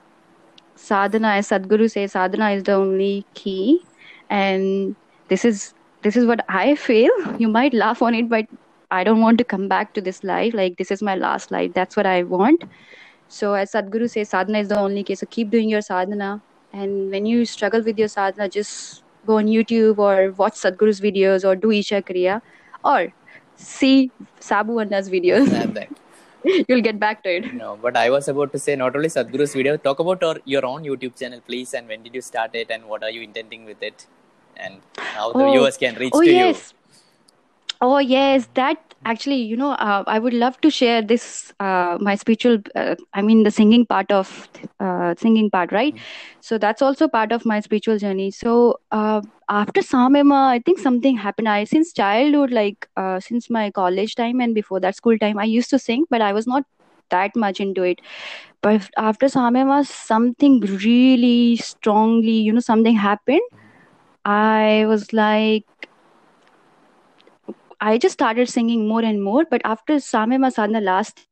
sadhana, 0.75 1.29
as 1.41 1.49
Sadhguru 1.49 1.89
says, 1.91 2.13
sadhana 2.13 2.51
is 2.51 2.63
the 2.63 2.73
only 2.73 3.25
key, 3.33 3.81
and 4.29 4.95
this 5.29 5.45
is 5.45 5.73
this 6.03 6.15
is 6.15 6.25
what 6.25 6.45
I 6.49 6.75
feel. 6.75 7.11
You 7.39 7.47
might 7.47 7.73
laugh 7.73 8.01
on 8.01 8.15
it, 8.15 8.29
but 8.29 8.45
I 8.91 9.03
don't 9.03 9.21
want 9.21 9.37
to 9.39 9.43
come 9.43 9.67
back 9.67 9.93
to 9.95 10.01
this 10.01 10.23
life. 10.23 10.53
Like 10.53 10.77
this 10.77 10.91
is 10.91 11.01
my 11.01 11.15
last 11.15 11.51
life. 11.51 11.73
That's 11.73 11.95
what 11.97 12.05
I 12.05 12.23
want. 12.23 12.63
So 13.27 13.53
as 13.53 13.71
Sadhguru 13.73 14.09
says, 14.09 14.29
sadhana 14.29 14.59
is 14.59 14.69
the 14.69 14.79
only 14.79 15.03
key. 15.03 15.15
So 15.15 15.25
keep 15.37 15.49
doing 15.49 15.69
your 15.69 15.81
sadhana, 15.81 16.41
and 16.73 17.11
when 17.11 17.25
you 17.25 17.45
struggle 17.45 17.81
with 17.83 17.97
your 17.99 18.07
sadhana, 18.09 18.49
just 18.49 19.03
go 19.25 19.37
on 19.37 19.47
YouTube 19.47 19.97
or 19.99 20.31
watch 20.43 20.53
Sadhguru's 20.65 21.01
videos 21.01 21.43
or 21.45 21.55
do 21.55 21.71
Isha 21.71 22.01
Kriya, 22.01 22.41
or 22.83 23.13
see 23.57 24.11
Sabu 24.39 24.79
Anna's 24.79 25.09
videos. 25.09 25.87
You'll 26.67 26.81
get 26.81 26.99
back 26.99 27.23
to 27.23 27.29
it. 27.29 27.53
No, 27.53 27.77
but 27.81 27.97
I 27.97 28.09
was 28.09 28.27
about 28.29 28.51
to 28.53 28.59
say 28.59 28.75
not 28.75 28.95
only 28.95 29.09
Sadhguru's 29.09 29.53
video, 29.53 29.75
talk 29.77 29.99
about 29.99 30.23
our, 30.23 30.37
your 30.45 30.65
own 30.65 30.83
YouTube 30.83 31.17
channel, 31.19 31.41
please, 31.45 31.73
and 31.73 31.87
when 31.87 32.03
did 32.03 32.15
you 32.15 32.21
start 32.21 32.55
it, 32.55 32.71
and 32.71 32.85
what 32.85 33.03
are 33.03 33.09
you 33.09 33.21
intending 33.21 33.65
with 33.65 33.81
it, 33.83 34.05
and 34.55 34.75
how 34.95 35.33
the 35.33 35.39
Oh, 35.39 35.51
viewers 35.51 35.77
can 35.77 35.95
reach 35.95 36.13
oh 36.15 36.21
to 36.21 36.31
yes. 36.31 36.73
Oh 37.81 37.99
yes, 37.99 38.47
that 38.55 38.77
actually, 39.05 39.35
you 39.37 39.55
know, 39.55 39.71
uh, 39.71 40.03
I 40.07 40.19
would 40.19 40.33
love 40.33 40.59
to 40.61 40.69
share 40.71 41.01
this, 41.01 41.53
uh, 41.59 41.97
my 42.01 42.15
spiritual, 42.15 42.57
uh, 42.75 42.95
I 43.13 43.21
mean, 43.21 43.43
the 43.43 43.51
singing 43.51 43.85
part 43.85 44.11
of, 44.11 44.49
uh, 44.79 45.13
singing 45.17 45.49
part, 45.51 45.71
right? 45.71 45.95
So 46.41 46.57
that's 46.57 46.81
also 46.81 47.07
part 47.07 47.31
of 47.31 47.45
my 47.45 47.59
spiritual 47.59 47.97
journey. 47.99 48.31
So 48.31 48.79
uh, 48.91 49.21
after 49.49 49.81
Samyama, 49.81 50.47
I 50.47 50.59
think 50.65 50.79
something 50.79 51.17
happened. 51.17 51.47
I 51.49 51.63
since 51.65 51.93
childhood, 51.93 52.51
like 52.51 52.87
uh, 52.97 53.19
since 53.19 53.49
my 53.49 53.69
college 53.71 54.15
time 54.15 54.41
and 54.41 54.55
before 54.55 54.79
that 54.79 54.95
school 54.95 55.17
time, 55.17 55.37
I 55.37 55.45
used 55.45 55.69
to 55.69 55.79
sing, 55.79 56.05
but 56.09 56.21
I 56.21 56.33
was 56.33 56.47
not 56.47 56.63
that 57.09 57.35
much 57.35 57.59
into 57.59 57.83
it. 57.83 57.99
But 58.61 58.89
after 58.97 59.27
Samyama, 59.27 59.85
something 59.87 60.61
really 60.61 61.57
strongly, 61.57 62.33
you 62.49 62.53
know, 62.53 62.59
something 62.61 62.95
happened. 62.95 63.41
I 64.25 64.85
was 64.87 65.13
like. 65.13 65.65
I 67.79 67.97
just 67.97 68.13
started 68.13 68.49
singing 68.49 68.87
more 68.87 69.01
and 69.03 69.23
more. 69.23 69.45
But 69.49 69.61
after 69.63 69.95
Samyama 69.95 70.51
Sadhana 70.51 70.81
last, 70.81 71.25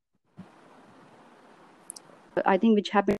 I 2.45 2.57
think 2.57 2.75
which 2.75 2.89
happened. 2.89 3.17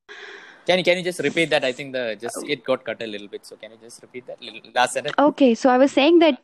Can 0.66 0.80
you 0.80 0.84
can 0.84 0.98
you 0.98 1.04
just 1.04 1.20
repeat 1.20 1.50
that? 1.52 1.64
I 1.64 1.72
think 1.72 1.94
the 1.94 2.18
just 2.20 2.44
it 2.48 2.64
got 2.64 2.84
cut 2.84 3.02
a 3.02 3.08
little 3.08 3.28
bit. 3.28 3.46
So 3.46 3.56
can 3.56 3.72
you 3.72 3.78
just 3.82 4.02
repeat 4.02 4.26
that 4.28 4.38
last 4.74 4.94
sentence? 4.94 5.16
Okay, 5.18 5.54
so 5.56 5.70
I 5.70 5.78
was 5.78 5.92
saying 5.92 6.20
that, 6.20 6.40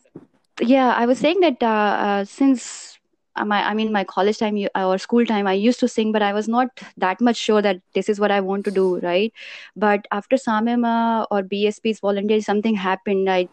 yeah, 0.61 0.93
I 0.93 1.05
was 1.05 1.17
saying 1.17 1.39
that 1.41 1.63
uh, 1.63 1.93
uh, 2.07 2.25
since 2.25 2.99
uh, 3.35 3.45
my, 3.45 3.63
I 3.63 3.73
mean, 3.73 3.91
my 3.91 4.03
college 4.03 4.37
time 4.37 4.57
or 4.75 4.97
school 4.97 5.25
time, 5.25 5.47
I 5.47 5.53
used 5.53 5.79
to 5.79 5.87
sing, 5.87 6.11
but 6.11 6.21
I 6.21 6.33
was 6.33 6.47
not 6.47 6.69
that 6.97 7.21
much 7.21 7.37
sure 7.37 7.61
that 7.61 7.81
this 7.93 8.09
is 8.09 8.19
what 8.19 8.31
I 8.31 8.41
want 8.41 8.65
to 8.65 8.71
do, 8.71 8.99
right? 8.99 9.33
But 9.75 10.05
after 10.11 10.35
Samema 10.35 11.25
or 11.31 11.41
BSP's 11.41 11.99
volunteer, 11.99 12.41
something 12.41 12.75
happened. 12.75 13.29
I 13.29 13.49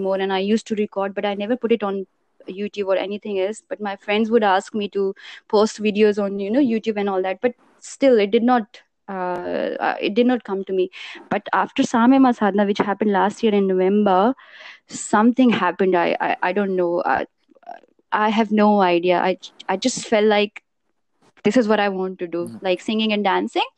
more 0.00 0.16
and 0.16 0.32
I 0.32 0.38
used 0.38 0.66
to 0.68 0.74
record, 0.74 1.14
but 1.14 1.24
I 1.24 1.34
never 1.34 1.56
put 1.56 1.72
it 1.72 1.82
on 1.82 2.06
YouTube 2.48 2.86
or 2.86 2.96
anything 2.96 3.38
else. 3.40 3.62
But 3.68 3.80
my 3.80 3.96
friends 3.96 4.30
would 4.30 4.42
ask 4.44 4.74
me 4.74 4.88
to 4.90 5.14
post 5.48 5.82
videos 5.82 6.22
on, 6.22 6.38
you 6.38 6.50
know, 6.50 6.60
YouTube 6.60 6.96
and 6.98 7.08
all 7.08 7.22
that. 7.22 7.40
But 7.40 7.54
still, 7.80 8.18
it 8.18 8.30
did 8.30 8.42
not. 8.42 8.80
Uh, 9.06 9.76
uh, 9.80 9.96
it 10.00 10.14
did 10.14 10.26
not 10.26 10.44
come 10.44 10.64
to 10.64 10.72
me. 10.72 10.90
But 11.28 11.46
after 11.52 11.82
Samyama 11.82 12.34
Sadhana, 12.34 12.64
which 12.64 12.78
happened 12.78 13.12
last 13.12 13.42
year 13.42 13.54
in 13.54 13.66
November, 13.66 14.34
something 14.88 15.50
happened. 15.50 15.94
I 15.96 16.16
I, 16.20 16.36
I 16.42 16.52
don't 16.52 16.74
know. 16.76 17.02
I, 17.04 17.26
I 18.12 18.30
have 18.30 18.50
no 18.52 18.80
idea. 18.80 19.18
I 19.20 19.38
I 19.68 19.76
just 19.76 20.06
felt 20.08 20.24
like 20.26 20.62
this 21.44 21.56
is 21.56 21.68
what 21.68 21.80
I 21.80 21.88
want 21.90 22.18
to 22.20 22.26
do, 22.26 22.46
Mhm. 22.48 22.62
like 22.62 22.80
singing 22.80 23.12
and 23.12 23.24
dancing. 23.24 23.68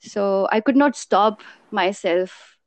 So 0.00 0.48
I 0.52 0.60
could 0.60 0.76
not 0.76 0.96
stop 0.96 1.42
myself 1.70 2.58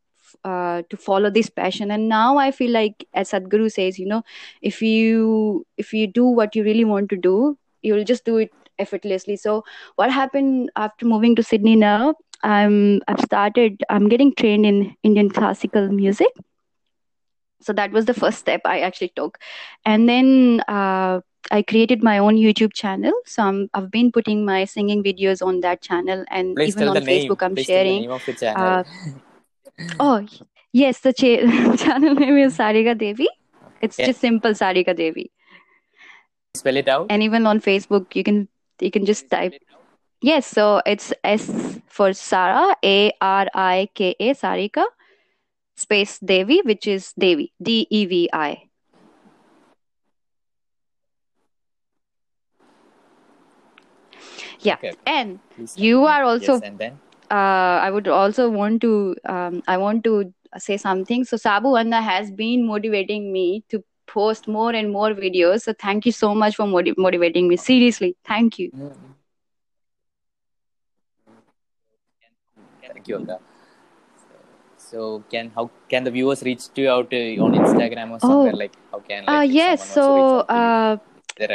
uh, 0.44 0.82
to 0.90 0.98
follow 0.98 1.30
this 1.30 1.50
passion. 1.50 1.92
And 1.92 2.10
now 2.10 2.38
I 2.38 2.52
feel 2.52 2.72
like, 2.72 3.08
as 3.14 3.32
Sadhguru 3.32 3.72
says, 3.72 4.00
you 4.00 4.06
know, 4.06 4.24
if 4.62 4.82
you 4.82 5.66
if 5.78 5.94
you 5.94 6.08
do 6.08 6.26
what 6.26 6.56
you 6.56 6.64
really 6.64 6.86
want 6.86 7.10
to 7.10 7.18
do, 7.18 7.58
you'll 7.82 8.04
just 8.04 8.26
do 8.26 8.38
it 8.38 8.52
effortlessly. 8.80 9.36
So 9.36 9.64
what 9.96 10.12
happened 10.12 10.72
after 10.76 11.06
moving 11.06 11.36
to 11.36 11.44
Sydney 11.44 11.76
now? 11.76 12.16
I'm 12.44 13.02
I've 13.08 13.22
started. 13.22 13.84
I'm 13.90 14.10
getting 14.10 14.34
trained 14.36 14.66
in 14.66 14.96
Indian 15.04 15.30
classical 15.30 15.88
music. 15.88 16.34
So 17.62 17.72
that 17.74 17.92
was 17.92 18.06
the 18.06 18.14
first 18.14 18.40
step 18.40 18.62
I 18.66 18.82
actually 18.82 19.14
took, 19.16 19.40
and 19.86 20.10
then. 20.10 20.62
Uh, 20.68 21.22
I 21.52 21.62
created 21.62 22.02
my 22.02 22.20
own 22.20 22.38
YouTube 22.38 22.74
channel. 22.74 23.12
So 23.26 23.44
I'm, 23.44 23.70
I've 23.74 23.92
been 23.92 24.14
putting 24.14 24.46
my 24.46 24.64
singing 24.64 25.04
videos 25.04 25.46
on 25.46 25.60
that 25.60 25.82
channel, 25.82 26.24
and 26.30 26.56
Please 26.56 26.70
even 26.70 26.88
on 26.88 26.94
the 26.94 27.02
name. 27.02 27.30
Facebook, 27.30 27.44
I'm 27.44 27.56
Please 27.56 27.66
sharing. 27.66 28.10
name 29.78 30.02
of 30.02 30.12
the 30.12 30.28
channel. 30.28 30.28
Oh, 30.40 30.48
yes, 30.72 31.00
the 31.00 31.14
cha- 31.14 31.76
channel 31.84 32.16
name 32.16 32.38
is 32.38 32.58
Sarika 32.58 32.98
Devi. 32.98 33.28
It's 33.82 33.98
Yeah. 33.98 34.08
just 34.08 34.22
simple 34.22 34.52
Sarika 34.52 34.96
Devi. 34.96 35.32
Spell 36.56 36.78
it 36.78 36.88
out. 36.88 37.08
And 37.10 37.24
even 37.24 37.46
on 37.48 37.60
Facebook, 37.60 38.16
you 38.16 38.24
can 38.24 38.48
you 38.80 38.92
can 38.92 39.06
just 39.06 39.30
type. 39.30 39.54
Yes, 40.22 40.48
so 40.48 40.82
it's 40.86 41.14
S 41.24 41.80
for 41.88 42.14
Sara, 42.14 42.76
A 42.84 43.12
R 43.22 43.48
I 43.54 43.90
K 43.94 44.16
A, 44.20 44.34
Sarika, 44.34 44.86
space 45.76 46.20
Devi, 46.20 46.62
which 46.64 46.88
is 46.88 47.14
Devi, 47.18 47.52
D 47.62 47.88
E 47.90 48.06
V 48.06 48.30
I. 48.32 48.70
Yeah, 54.60 54.76
Okay. 54.76 54.94
and 55.06 55.40
Please 55.56 55.78
you 55.78 56.06
are 56.06 56.24
also 56.24 56.54
Yes, 56.54 56.62
and 56.64 56.78
then 56.80 57.00
uh, 57.34 57.80
I 57.88 57.90
would 57.90 58.08
also 58.08 58.50
want 58.50 58.82
to 58.82 59.16
um, 59.26 59.62
I 59.68 59.78
want 59.78 60.04
to 60.06 60.34
say 60.58 60.78
something. 60.78 61.24
So 61.26 61.38
Sabu 61.38 61.76
Anna 61.76 62.02
has 62.02 62.32
been 62.32 62.68
motivating 62.68 63.32
me 63.34 63.64
to 63.70 63.84
post 64.08 64.48
more 64.48 64.72
and 64.74 64.92
more 64.92 65.10
videos. 65.12 65.62
So 65.64 65.74
thank 65.74 66.06
you 66.06 66.12
so 66.12 66.34
much 66.36 66.56
for 66.56 66.68
motiv- 66.68 66.98
motivating 66.98 67.48
me. 67.48 67.58
Seriously, 67.58 68.16
thank 68.26 68.60
you. 68.60 68.72
Thank 72.82 73.08
you, 73.08 73.18
Akka. 73.22 73.40
So 74.78 75.24
can 75.32 75.52
how 75.56 75.70
can 75.90 76.04
the 76.04 76.12
viewers 76.12 76.44
reach 76.44 76.70
to 76.76 76.82
you 76.82 76.90
out 76.90 77.14
uh, 77.14 77.44
on 77.46 77.54
Instagram 77.62 78.12
or 78.12 78.20
somewhere? 78.20 78.54
Oh, 78.54 78.58
Like 78.64 78.76
how 78.92 79.00
can 79.00 79.28
uh, 79.28 79.32
like 79.34 79.50
if 79.50 79.56
yes. 79.56 79.90
So 79.90 80.46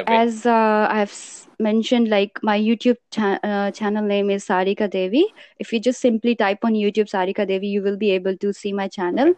as 0.07 0.47
uh, 0.47 0.87
I've 0.91 1.49
mentioned, 1.59 2.09
like 2.09 2.39
my 2.43 2.59
YouTube 2.59 2.97
cha- 3.11 3.39
uh, 3.43 3.71
channel 3.71 4.05
name 4.05 4.31
is 4.31 4.47
Sarika 4.47 4.91
Devi. 4.91 5.27
If 5.59 5.73
you 5.73 5.81
just 5.81 6.01
simply 6.01 6.35
type 6.35 6.59
on 6.65 6.73
YouTube 6.73 7.11
Sarika 7.11 7.47
Devi, 7.47 7.69
you 7.69 7.83
will 7.83 7.97
be 7.97 8.11
able 8.13 8.37
to 8.39 8.53
see 8.53 8.73
my 8.73 8.89
channel. 8.89 9.35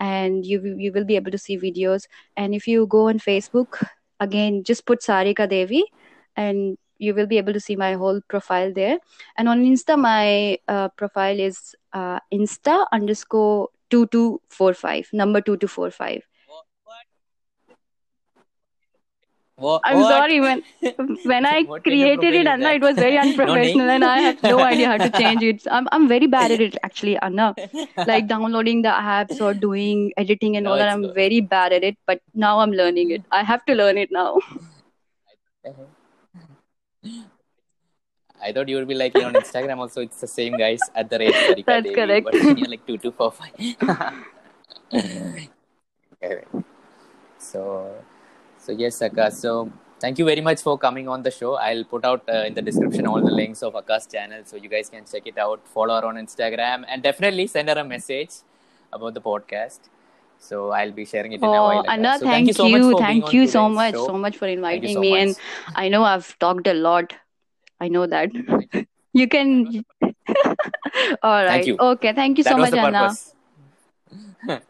And 0.00 0.46
you 0.46 0.76
you 0.78 0.92
will 0.92 1.04
be 1.04 1.16
able 1.16 1.32
to 1.32 1.38
see 1.38 1.58
videos. 1.58 2.06
And 2.36 2.54
if 2.54 2.68
you 2.68 2.86
go 2.86 3.08
on 3.08 3.18
Facebook, 3.18 3.82
again, 4.20 4.62
just 4.64 4.86
put 4.86 5.00
Sarika 5.00 5.48
Devi, 5.48 5.84
and 6.36 6.78
you 6.98 7.14
will 7.14 7.26
be 7.26 7.38
able 7.38 7.52
to 7.52 7.60
see 7.60 7.76
my 7.76 7.94
whole 7.94 8.20
profile 8.28 8.72
there. 8.72 8.98
And 9.36 9.48
on 9.48 9.64
Insta, 9.64 9.98
my 9.98 10.58
uh, 10.68 10.88
profile 10.90 11.38
is 11.38 11.74
uh, 11.92 12.20
Insta 12.32 12.86
underscore 12.92 13.68
two 13.90 14.06
two 14.08 14.40
four 14.48 14.74
five 14.74 15.08
number 15.12 15.40
two 15.40 15.56
two 15.56 15.66
four 15.68 15.90
five. 15.90 16.22
What? 19.58 19.82
I'm 19.84 20.00
sorry 20.02 20.40
when 20.40 20.62
when 21.24 21.44
I 21.44 21.62
what 21.66 21.66
kind 21.66 21.76
of 21.76 21.82
created 21.82 22.34
it, 22.40 22.46
Anna, 22.46 22.70
it 22.74 22.80
was 22.80 22.94
very 22.94 23.14
no 23.20 23.22
unprofessional, 23.22 23.90
and 23.90 24.04
I 24.04 24.18
have 24.20 24.40
no 24.40 24.60
idea 24.60 24.86
how 24.86 24.98
to 24.98 25.10
change 25.10 25.42
it. 25.42 25.66
I'm 25.68 25.88
I'm 25.90 26.06
very 26.06 26.28
bad 26.28 26.52
at 26.52 26.60
it 26.60 26.76
actually, 26.84 27.16
Anna. 27.18 27.54
Like 28.10 28.28
downloading 28.28 28.82
the 28.82 28.90
apps 28.90 29.40
or 29.40 29.54
doing 29.54 30.12
editing 30.16 30.56
and 30.56 30.64
no, 30.64 30.72
all 30.72 30.78
that. 30.78 30.88
I'm 30.88 31.02
good. 31.02 31.14
very 31.14 31.40
bad 31.40 31.72
at 31.72 31.82
it, 31.82 31.96
but 32.06 32.20
now 32.34 32.60
I'm 32.60 32.70
learning 32.70 33.10
it. 33.10 33.24
I 33.32 33.42
have 33.42 33.64
to 33.64 33.74
learn 33.74 33.98
it 33.98 34.12
now. 34.12 34.38
I 38.40 38.52
thought 38.52 38.68
you 38.68 38.76
would 38.76 38.86
be 38.86 38.94
like 38.94 39.16
you 39.16 39.22
know, 39.22 39.28
on 39.28 39.34
Instagram 39.34 39.78
also. 39.78 40.02
It's 40.02 40.20
the 40.20 40.28
same 40.28 40.56
guys 40.56 40.78
at 40.94 41.10
the 41.10 41.18
rate 41.18 41.34
Sarika 41.34 41.66
That's 41.66 41.82
Devi, 41.88 41.94
correct. 41.96 42.28
but 42.30 42.34
you're 42.34 42.70
like 42.76 42.86
two 42.86 42.98
two 42.98 43.10
four 43.10 43.32
five. 43.32 43.52
Correct. 46.22 46.54
So, 47.38 48.04
so 48.68 48.72
yes, 48.72 49.00
Akka. 49.02 49.30
So 49.30 49.72
thank 50.00 50.18
you 50.18 50.24
very 50.24 50.40
much 50.40 50.60
for 50.62 50.78
coming 50.78 51.08
on 51.08 51.22
the 51.22 51.30
show. 51.30 51.54
I'll 51.54 51.84
put 51.84 52.04
out 52.04 52.22
uh, 52.28 52.44
in 52.46 52.54
the 52.54 52.62
description 52.62 53.06
all 53.06 53.20
the 53.20 53.30
links 53.30 53.62
of 53.62 53.74
Akka's 53.74 54.06
channel, 54.06 54.42
so 54.44 54.56
you 54.56 54.68
guys 54.68 54.88
can 54.90 55.04
check 55.10 55.26
it 55.26 55.38
out. 55.38 55.66
Follow 55.66 56.00
her 56.00 56.06
on 56.06 56.16
Instagram, 56.16 56.84
and 56.88 57.02
definitely 57.02 57.46
send 57.46 57.68
her 57.70 57.78
a 57.78 57.84
message 57.84 58.30
about 58.92 59.14
the 59.14 59.20
podcast. 59.20 59.80
So 60.40 60.70
I'll 60.70 60.92
be 60.92 61.04
sharing 61.04 61.32
it 61.32 61.36
in 61.36 61.44
a 61.44 61.48
Oh, 61.48 61.62
while. 61.62 61.84
Anna, 61.88 62.12
So 62.18 62.26
thank 62.26 62.32
thank 62.32 62.46
you 62.48 62.52
so 62.52 62.68
much 62.68 62.82
you. 62.82 62.92
for 62.92 62.98
being 62.98 63.22
Thank 63.22 63.32
you 63.32 63.46
so 63.48 63.68
much. 63.68 63.94
show. 63.94 64.06
So 64.06 64.12
much 64.26 64.36
for 64.36 64.46
inviting 64.46 64.94
so 64.94 65.00
me. 65.00 65.10
much. 65.10 65.20
And 65.20 65.36
I 65.74 65.88
know 65.88 66.04
I've 66.04 66.38
talked 66.38 66.68
a 66.68 66.74
lot. 66.74 67.12
I 67.80 67.88
know 67.88 68.06
that. 68.06 68.30
You 69.14 69.26
can. 69.26 69.84
all 70.02 71.42
right. 71.44 71.48
Thank 71.48 71.66
you. 71.66 71.76
Okay. 71.78 72.12
Thank 72.12 72.38
you 72.38 72.44
That 72.44 72.50
so 72.50 72.58
much, 72.58 72.72
Anna. 72.72 74.68